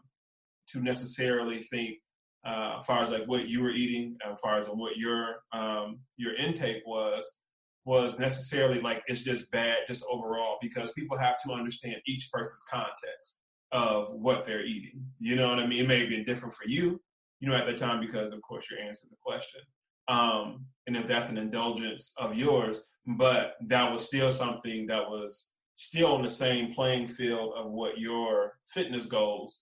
to 0.72 0.82
necessarily 0.82 1.60
think 1.60 1.98
uh, 2.46 2.78
as 2.80 2.86
far 2.86 3.02
as 3.02 3.12
like 3.12 3.26
what 3.26 3.50
you 3.50 3.62
were 3.62 3.72
eating, 3.72 4.18
as 4.30 4.40
far 4.40 4.58
as 4.58 4.68
what 4.68 4.98
your 4.98 5.38
um, 5.52 6.00
your 6.18 6.36
intake 6.36 6.84
was 6.86 7.30
was 7.86 8.20
necessarily 8.20 8.80
like 8.82 9.02
it's 9.08 9.24
just 9.24 9.50
bad 9.52 9.78
just 9.88 10.06
overall 10.12 10.58
because 10.62 10.92
people 10.92 11.18
have 11.18 11.42
to 11.44 11.52
understand 11.54 11.96
each 12.06 12.30
person's 12.32 12.64
context 12.70 13.38
of 13.72 14.12
what 14.14 14.46
they're 14.46 14.66
eating. 14.66 15.04
You 15.20 15.36
know 15.36 15.50
what 15.50 15.60
I 15.60 15.66
mean? 15.66 15.80
It 15.80 15.88
may 15.88 16.00
have 16.02 16.10
been 16.10 16.26
different 16.26 16.54
for 16.54 16.68
you, 16.68 17.00
you 17.40 17.50
know, 17.50 17.56
at 17.56 17.66
the 17.66 17.74
time 17.74 18.00
because 18.00 18.32
of 18.34 18.42
course 18.42 18.68
you're 18.70 18.80
answering 18.80 19.10
the 19.12 19.18
question 19.26 19.62
um, 20.10 20.66
and 20.88 20.98
if 20.98 21.08
that's 21.08 21.30
an 21.30 21.38
indulgence 21.38 22.14
of 22.18 22.36
yours, 22.36 22.84
but 23.06 23.56
that 23.68 23.92
was 23.92 24.06
still 24.06 24.32
something 24.32 24.88
that 24.88 25.08
was 25.08 25.48
still 25.76 26.14
on 26.14 26.24
the 26.24 26.30
same 26.30 26.74
playing 26.74 27.08
field 27.08 27.54
of 27.56 27.72
what 27.72 28.00
your 28.00 28.54
fitness 28.70 29.06
goals 29.06 29.62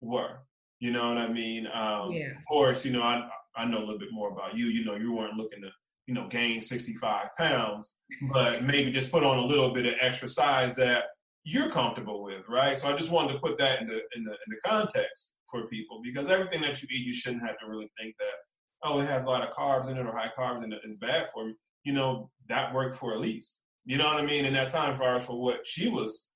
were. 0.00 0.38
You 0.80 0.90
know 0.90 1.08
what 1.08 1.18
I 1.18 1.28
mean? 1.28 1.66
Um, 1.66 2.10
yeah. 2.10 2.30
Of 2.30 2.44
course, 2.48 2.84
you 2.84 2.90
know, 2.90 3.02
I, 3.02 3.28
I 3.54 3.66
know 3.66 3.78
a 3.78 3.84
little 3.84 3.98
bit 3.98 4.12
more 4.12 4.32
about 4.32 4.56
you. 4.56 4.66
You 4.66 4.84
know, 4.84 4.96
you 4.96 5.12
weren't 5.12 5.36
looking 5.36 5.60
to, 5.62 5.68
you 6.06 6.14
know, 6.14 6.26
gain 6.28 6.60
65 6.60 7.28
pounds, 7.38 7.94
but 8.32 8.64
maybe 8.64 8.90
just 8.90 9.12
put 9.12 9.22
on 9.22 9.38
a 9.38 9.44
little 9.44 9.72
bit 9.72 9.86
of 9.86 9.94
extra 10.00 10.28
size 10.28 10.74
that 10.76 11.04
you're 11.44 11.70
comfortable 11.70 12.22
with, 12.22 12.48
right? 12.48 12.78
So 12.78 12.88
I 12.88 12.96
just 12.96 13.10
wanted 13.10 13.34
to 13.34 13.38
put 13.40 13.58
that 13.58 13.82
in 13.82 13.86
the 13.86 14.00
in 14.16 14.24
the 14.24 14.32
in 14.32 14.48
the 14.48 14.60
context 14.64 15.32
for 15.50 15.66
people 15.66 16.00
because 16.02 16.30
everything 16.30 16.62
that 16.62 16.82
you 16.82 16.88
eat, 16.90 17.06
you 17.06 17.14
shouldn't 17.14 17.42
have 17.42 17.58
to 17.58 17.68
really 17.68 17.90
think 17.98 18.14
that 18.18 18.34
oh, 18.82 19.00
it 19.00 19.06
has 19.06 19.24
a 19.24 19.26
lot 19.26 19.42
of 19.42 19.54
carbs 19.54 19.88
in 19.88 19.96
it 19.96 20.06
or 20.06 20.16
high 20.16 20.30
carbs 20.36 20.62
and 20.62 20.74
it's 20.84 20.96
bad 20.96 21.28
for 21.32 21.46
me, 21.46 21.54
you 21.84 21.92
know, 21.92 22.30
that 22.48 22.74
worked 22.74 22.96
for 22.96 23.14
Elyse. 23.14 23.58
You 23.84 23.98
know 23.98 24.06
what 24.06 24.18
I 24.18 24.26
mean? 24.26 24.44
In 24.44 24.52
that 24.54 24.70
time, 24.70 24.96
for 24.96 25.20
for 25.22 25.40
what 25.40 25.66
she 25.66 25.88
was 25.88 26.28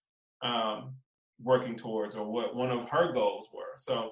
um, 0.42 0.94
working 1.42 1.76
towards 1.76 2.16
or 2.16 2.30
what 2.30 2.56
one 2.56 2.70
of 2.70 2.88
her 2.88 3.12
goals 3.12 3.48
were. 3.52 3.76
So 3.78 4.10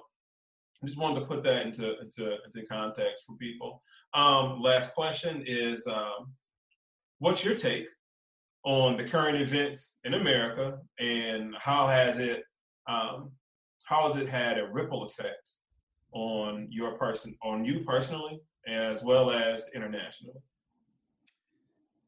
I 0.81 0.85
just 0.85 0.97
wanted 0.97 1.21
to 1.21 1.25
put 1.25 1.43
that 1.43 1.65
into 1.65 1.99
into, 1.99 2.35
into 2.45 2.67
context 2.67 3.23
for 3.25 3.35
people. 3.35 3.81
Um, 4.13 4.61
last 4.61 4.93
question 4.93 5.43
is, 5.45 5.85
um, 5.87 6.33
what's 7.19 7.43
your 7.43 7.55
take 7.55 7.87
on 8.63 8.97
the 8.97 9.03
current 9.03 9.39
events 9.39 9.95
in 10.03 10.13
America 10.13 10.79
and 10.99 11.53
how 11.59 11.87
has 11.87 12.17
it 12.17 12.43
um, 12.87 13.31
how 13.85 14.07
has 14.07 14.21
it 14.21 14.27
had 14.27 14.57
a 14.57 14.67
ripple 14.67 15.03
effect 15.03 15.51
on 16.15 16.67
your 16.71 16.93
person, 16.93 17.37
on 17.43 17.63
you 17.65 17.81
personally, 17.81 18.39
as 18.65 19.03
well 19.03 19.29
as 19.29 19.69
internationally? 19.75 20.39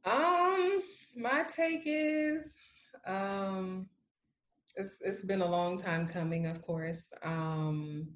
Um, 0.05 0.81
my 1.15 1.43
take 1.43 1.83
is, 1.85 2.53
um, 3.05 3.87
it's 4.75 4.95
it's 5.01 5.23
been 5.23 5.41
a 5.41 5.49
long 5.49 5.77
time 5.77 6.07
coming, 6.07 6.45
of 6.45 6.61
course. 6.61 7.11
Um, 7.21 8.07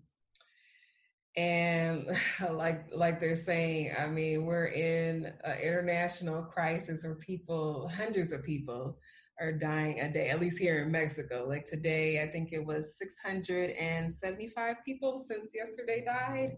and 1.36 2.08
like 2.52 2.86
like 2.94 3.20
they're 3.20 3.36
saying, 3.36 3.92
I 3.98 4.08
mean, 4.08 4.46
we're 4.46 4.68
in 4.68 5.34
an 5.44 5.60
international 5.60 6.44
crisis 6.44 7.04
where 7.04 7.16
people, 7.16 7.90
hundreds 7.94 8.32
of 8.32 8.44
people, 8.44 8.98
are 9.42 9.52
dying 9.52 10.00
a 10.00 10.12
day, 10.12 10.30
at 10.30 10.40
least 10.40 10.60
here 10.60 10.80
in 10.84 10.92
Mexico. 10.92 11.46
Like 11.48 11.66
today, 11.66 12.22
I 12.22 12.28
think 12.28 12.54
it 12.54 12.64
was 12.64 12.96
675 12.98 14.76
people 14.86 15.18
since 15.18 15.52
yesterday 15.54 16.06
died. 16.06 16.58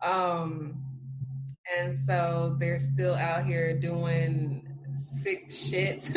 Um, 0.00 0.82
and 1.78 1.94
so 1.94 2.56
they're 2.58 2.78
still 2.78 3.14
out 3.14 3.44
here 3.44 3.78
doing 3.78 4.66
sick 4.94 5.50
shit 5.50 6.14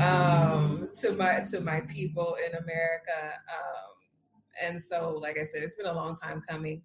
um, 0.00 0.88
to 1.00 1.12
my 1.12 1.40
to 1.50 1.60
my 1.60 1.80
people 1.82 2.36
in 2.44 2.56
America. 2.56 3.34
Um, 3.48 3.92
and 4.62 4.82
so, 4.82 5.18
like 5.20 5.38
I 5.38 5.44
said, 5.44 5.62
it's 5.62 5.76
been 5.76 5.86
a 5.86 5.92
long 5.92 6.16
time 6.16 6.42
coming. 6.48 6.82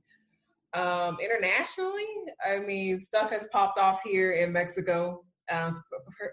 Um, 0.74 1.18
internationally, 1.24 2.06
I 2.46 2.60
mean, 2.60 3.00
stuff 3.00 3.32
has 3.32 3.48
popped 3.48 3.78
off 3.78 4.02
here 4.04 4.34
in 4.34 4.52
Mexico 4.52 5.24
uh, 5.50 5.72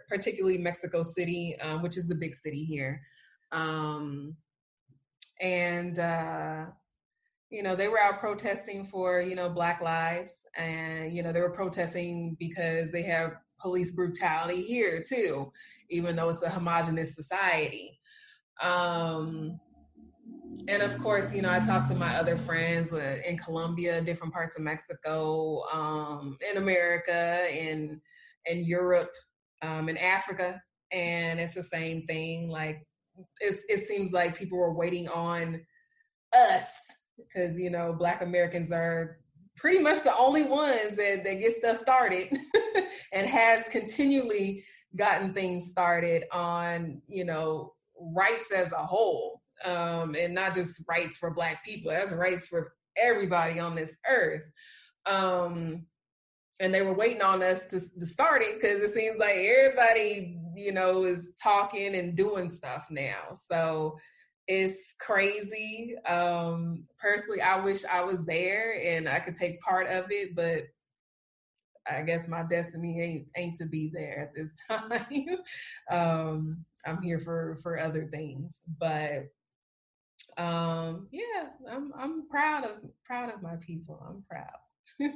particularly 0.09 0.59
Mexico 0.59 1.03
City, 1.03 1.57
um, 1.61 1.83
which 1.83 1.97
is 1.97 2.09
the 2.09 2.15
big 2.15 2.35
city 2.35 2.65
here. 2.65 3.01
Um, 3.53 4.37
and, 5.41 5.99
uh, 5.99 6.67
you 7.51 7.63
know, 7.63 7.75
they 7.75 7.89
were 7.89 8.01
out 8.01 8.21
protesting 8.21 8.85
for, 8.85 9.21
you 9.21 9.35
know, 9.35 9.49
Black 9.49 9.81
lives. 9.81 10.35
And, 10.57 11.13
you 11.13 11.23
know, 11.23 11.33
they 11.33 11.41
were 11.41 11.51
protesting 11.51 12.37
because 12.39 12.91
they 12.91 13.03
have 13.05 13.33
police 13.61 13.93
brutality 13.93 14.63
here 14.63 15.03
too, 15.03 15.53
even 15.91 16.17
though 16.17 16.29
it's 16.29 16.43
a 16.43 16.51
homogenous 16.51 17.15
society. 17.15 17.99
Um, 18.63 19.59
and 20.67 20.83
of 20.83 20.99
course, 20.99 21.33
you 21.33 21.41
know, 21.41 21.51
I 21.51 21.61
talked 21.61 21.89
to 21.89 21.95
my 21.95 22.17
other 22.17 22.37
friends 22.37 22.93
uh, 22.93 23.17
in 23.27 23.39
Colombia, 23.39 24.03
different 24.03 24.33
parts 24.33 24.57
of 24.57 24.63
Mexico, 24.63 25.63
um, 25.73 26.37
in 26.51 26.59
America, 26.59 27.47
in 27.51 28.01
in 28.49 28.65
Europe, 28.65 29.11
um, 29.63 29.89
in 29.89 29.97
Africa, 29.97 30.61
and 30.93 31.39
it's 31.41 31.55
the 31.55 31.63
same 31.63 32.03
thing. 32.03 32.49
Like 32.49 32.83
it 33.41 33.81
seems 33.81 34.13
like 34.13 34.39
people 34.39 34.61
are 34.61 34.75
waiting 34.75 35.09
on 35.09 35.61
us 36.33 36.79
because 37.17 37.59
you 37.59 37.71
know 37.71 37.95
Black 37.99 38.23
Americans 38.23 38.71
are 38.71 39.19
pretty 39.59 39.81
much 39.81 40.03
the 40.03 40.17
only 40.17 40.45
ones 40.45 40.95
that, 40.97 41.25
that 41.25 41.41
get 41.41 41.53
stuff 41.53 41.77
started 41.77 42.29
and 43.13 43.27
has 43.27 43.65
continually 43.67 44.65
gotten 44.97 45.35
things 45.35 45.67
started 45.67 46.25
on, 46.33 47.03
you 47.09 47.25
know, 47.25 47.75
rights 48.01 48.53
as 48.53 48.73
a 48.73 48.77
whole. 48.77 49.43
Um, 49.65 50.15
and 50.15 50.35
not 50.35 50.55
just 50.55 50.85
rights 50.89 51.17
for 51.17 51.35
black 51.35 51.65
people, 51.65 51.91
that's 51.91 52.13
rights 52.13 52.47
for 52.47 52.73
everybody 52.97 53.59
on 53.59 53.75
this 53.75 53.97
earth. 54.09 54.45
Um, 55.05 55.87
and 56.61 56.75
they 56.75 56.83
were 56.83 56.95
waiting 56.95 57.23
on 57.23 57.43
us 57.43 57.67
to, 57.67 57.81
to 57.81 58.07
start 58.07 58.43
it 58.43 58.61
because 58.61 58.83
it 58.83 58.95
seems 58.95 59.19
like 59.19 59.37
everybody, 59.37 60.39
you 60.57 60.73
know, 60.73 61.05
is 61.05 61.33
talking 61.41 61.95
and 61.95 62.17
doing 62.17 62.49
stuff 62.49 62.87
now. 62.91 63.33
So 63.33 63.97
it's 64.49 64.95
crazy. 64.99 65.95
Um, 66.07 66.85
personally, 67.01 67.43
I 67.43 67.61
wish 67.63 67.85
I 67.85 68.03
was 68.03 68.25
there 68.25 68.81
and 68.83 69.09
I 69.09 69.21
could 69.21 69.35
take 69.35 69.61
part 69.61 69.87
of 69.89 70.07
it, 70.11 70.35
but 70.35 70.65
I 71.91 72.03
guess 72.03 72.29
my 72.29 72.43
destiny 72.43 73.01
ain't 73.01 73.27
ain't 73.37 73.57
to 73.59 73.67
be 73.67 73.91
there 73.93 74.19
at 74.19 74.35
this 74.35 74.55
time. 74.69 75.39
um, 75.91 76.65
I'm 76.87 77.03
here 77.03 77.19
for 77.19 77.59
for 77.63 77.79
other 77.79 78.07
things, 78.07 78.61
but 78.79 79.29
um, 80.37 81.09
yeah, 81.11 81.49
I'm 81.71 81.93
I'm 81.97 82.29
proud 82.29 82.65
of 82.65 82.77
proud 83.05 83.33
of 83.33 83.43
my 83.43 83.57
people. 83.57 84.03
I'm 84.07 84.23
proud. 84.29 84.59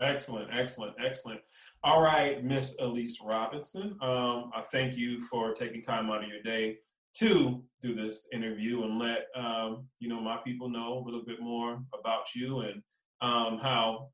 excellent, 0.00 0.48
excellent, 0.52 0.94
excellent. 1.04 1.40
All 1.82 2.00
right, 2.00 2.42
Miss 2.44 2.76
Elyse 2.80 3.14
Robinson. 3.24 3.96
Um, 4.00 4.50
I 4.54 4.62
thank 4.72 4.96
you 4.96 5.22
for 5.22 5.52
taking 5.52 5.82
time 5.82 6.10
out 6.10 6.22
of 6.22 6.28
your 6.28 6.42
day 6.42 6.78
to 7.18 7.62
do 7.80 7.94
this 7.94 8.28
interview 8.32 8.82
and 8.82 8.98
let 8.98 9.26
um, 9.36 9.86
you 10.00 10.08
know 10.08 10.20
my 10.20 10.38
people 10.44 10.68
know 10.68 10.98
a 10.98 11.04
little 11.04 11.24
bit 11.24 11.40
more 11.40 11.80
about 11.98 12.24
you 12.34 12.60
and 12.60 12.82
um, 13.20 13.58
how 13.58 14.08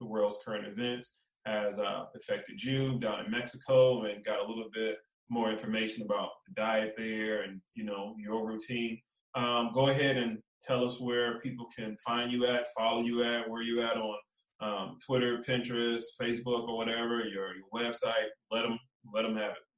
the 0.00 0.06
world's 0.06 0.38
current 0.44 0.66
events 0.66 1.18
has 1.46 1.78
uh, 1.78 2.04
affected 2.16 2.62
you 2.62 2.98
down 2.98 3.24
in 3.24 3.30
Mexico 3.30 4.02
and 4.04 4.24
got 4.24 4.44
a 4.44 4.46
little 4.46 4.68
bit 4.72 4.96
more 5.28 5.50
information 5.50 6.02
about 6.02 6.30
the 6.46 6.54
diet 6.54 6.94
there 6.96 7.42
and 7.42 7.60
you 7.74 7.84
know 7.84 8.14
your 8.18 8.46
routine. 8.46 9.00
Um, 9.34 9.70
go 9.74 9.88
ahead 9.88 10.16
and 10.16 10.38
tell 10.66 10.84
us 10.84 11.00
where 11.00 11.40
people 11.40 11.66
can 11.76 11.96
find 12.04 12.32
you 12.32 12.46
at, 12.46 12.66
follow 12.76 13.02
you 13.02 13.22
at, 13.22 13.48
where 13.48 13.62
you 13.62 13.80
at 13.80 13.96
on 13.96 14.16
um, 14.60 14.98
Twitter, 15.04 15.42
Pinterest, 15.46 16.02
Facebook, 16.20 16.68
or 16.68 16.76
whatever. 16.76 17.24
Your 17.24 17.48
your 17.54 17.66
website. 17.74 18.28
Let 18.50 18.62
them 18.62 18.78
let 19.12 19.22
them 19.22 19.36
have 19.36 19.52
it. 19.52 19.70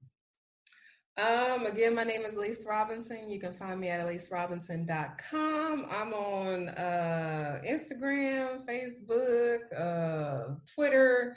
Um, 1.19 1.67
again, 1.67 1.95
my 1.95 2.05
name 2.05 2.25
is 2.25 2.35
Elyse 2.35 2.67
Robinson. 2.67 3.29
You 3.29 3.39
can 3.39 3.53
find 3.53 3.79
me 3.79 3.89
at 3.89 4.07
elyserobinson.com. 4.07 5.87
I'm 5.91 6.15
on 6.15 6.71
uh, 6.71 7.61
Instagram, 7.69 8.65
Facebook, 8.67 9.59
uh, 9.79 10.55
Twitter, 10.75 11.37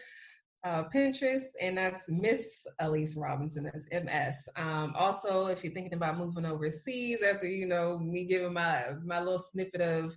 uh, 0.63 0.85
Pinterest, 0.85 1.43
and 1.61 1.77
that's 1.77 2.05
Miss 2.07 2.65
Elyse 2.81 3.17
Robinson. 3.17 3.65
That's 3.65 3.85
MS. 3.91 4.47
Um, 4.55 4.93
also, 4.97 5.47
if 5.47 5.61
you're 5.61 5.73
thinking 5.73 5.93
about 5.93 6.17
moving 6.17 6.45
overseas 6.45 7.19
after, 7.21 7.47
you 7.47 7.67
know, 7.67 7.99
me 7.99 8.23
giving 8.23 8.53
my, 8.53 8.85
my 9.03 9.19
little 9.19 9.39
snippet 9.39 9.81
of 9.81 10.15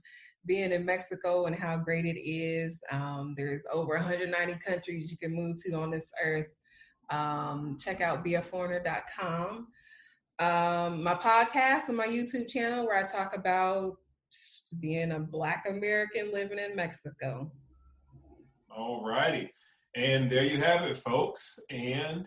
being 0.48 0.72
in 0.72 0.84
Mexico 0.84 1.46
and 1.46 1.54
how 1.54 1.76
great 1.76 2.06
it 2.06 2.18
is, 2.18 2.82
um, 2.90 3.34
there's 3.36 3.64
over 3.72 3.94
190 3.94 4.58
countries 4.66 5.10
you 5.10 5.16
can 5.16 5.32
move 5.32 5.56
to 5.62 5.74
on 5.74 5.90
this 5.90 6.10
earth. 6.24 6.48
Um, 7.10 7.76
check 7.78 8.00
out 8.00 8.24
beaforeigner.com. 8.24 9.68
Um, 10.40 11.02
my 11.02 11.14
podcast 11.14 11.88
and 11.88 11.96
my 11.96 12.06
YouTube 12.06 12.48
channel 12.48 12.86
where 12.86 12.98
I 12.98 13.02
talk 13.04 13.36
about 13.36 13.96
being 14.80 15.12
a 15.12 15.20
Black 15.20 15.64
American 15.68 16.32
living 16.32 16.58
in 16.58 16.74
Mexico. 16.74 17.50
All 18.70 19.04
righty. 19.04 19.52
And 19.94 20.30
there 20.30 20.44
you 20.44 20.58
have 20.58 20.82
it, 20.82 20.96
folks. 20.96 21.58
And 21.70 22.26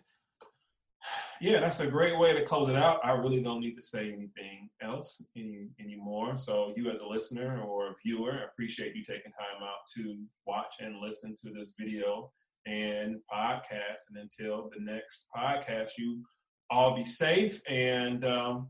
yeah, 1.39 1.59
that's 1.59 1.79
a 1.79 1.87
great 1.87 2.17
way 2.17 2.33
to 2.33 2.43
close 2.43 2.69
it 2.69 2.75
out. 2.75 2.99
I 3.03 3.11
really 3.11 3.41
don't 3.41 3.61
need 3.61 3.75
to 3.75 3.81
say 3.81 4.07
anything 4.07 4.69
else 4.81 5.23
any, 5.35 5.67
anymore. 5.79 6.35
So, 6.37 6.73
you 6.75 6.89
as 6.89 7.01
a 7.01 7.07
listener 7.07 7.61
or 7.61 7.95
viewer, 8.05 8.33
I 8.33 8.45
appreciate 8.45 8.95
you 8.95 9.03
taking 9.03 9.31
time 9.31 9.63
out 9.63 9.87
to 9.95 10.17
watch 10.45 10.75
and 10.79 10.99
listen 10.99 11.35
to 11.43 11.51
this 11.51 11.73
video 11.79 12.31
and 12.65 13.17
podcast. 13.31 14.09
And 14.09 14.17
until 14.17 14.69
the 14.75 14.83
next 14.83 15.27
podcast, 15.35 15.91
you 15.97 16.23
all 16.69 16.95
be 16.95 17.05
safe 17.05 17.61
and, 17.67 18.23
um, 18.23 18.69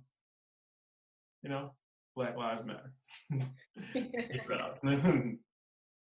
you 1.44 1.50
know, 1.50 1.74
Black 2.16 2.38
Lives 2.38 2.64
Matter. 2.66 2.94
Peace 3.94 4.50
out. 4.52 4.80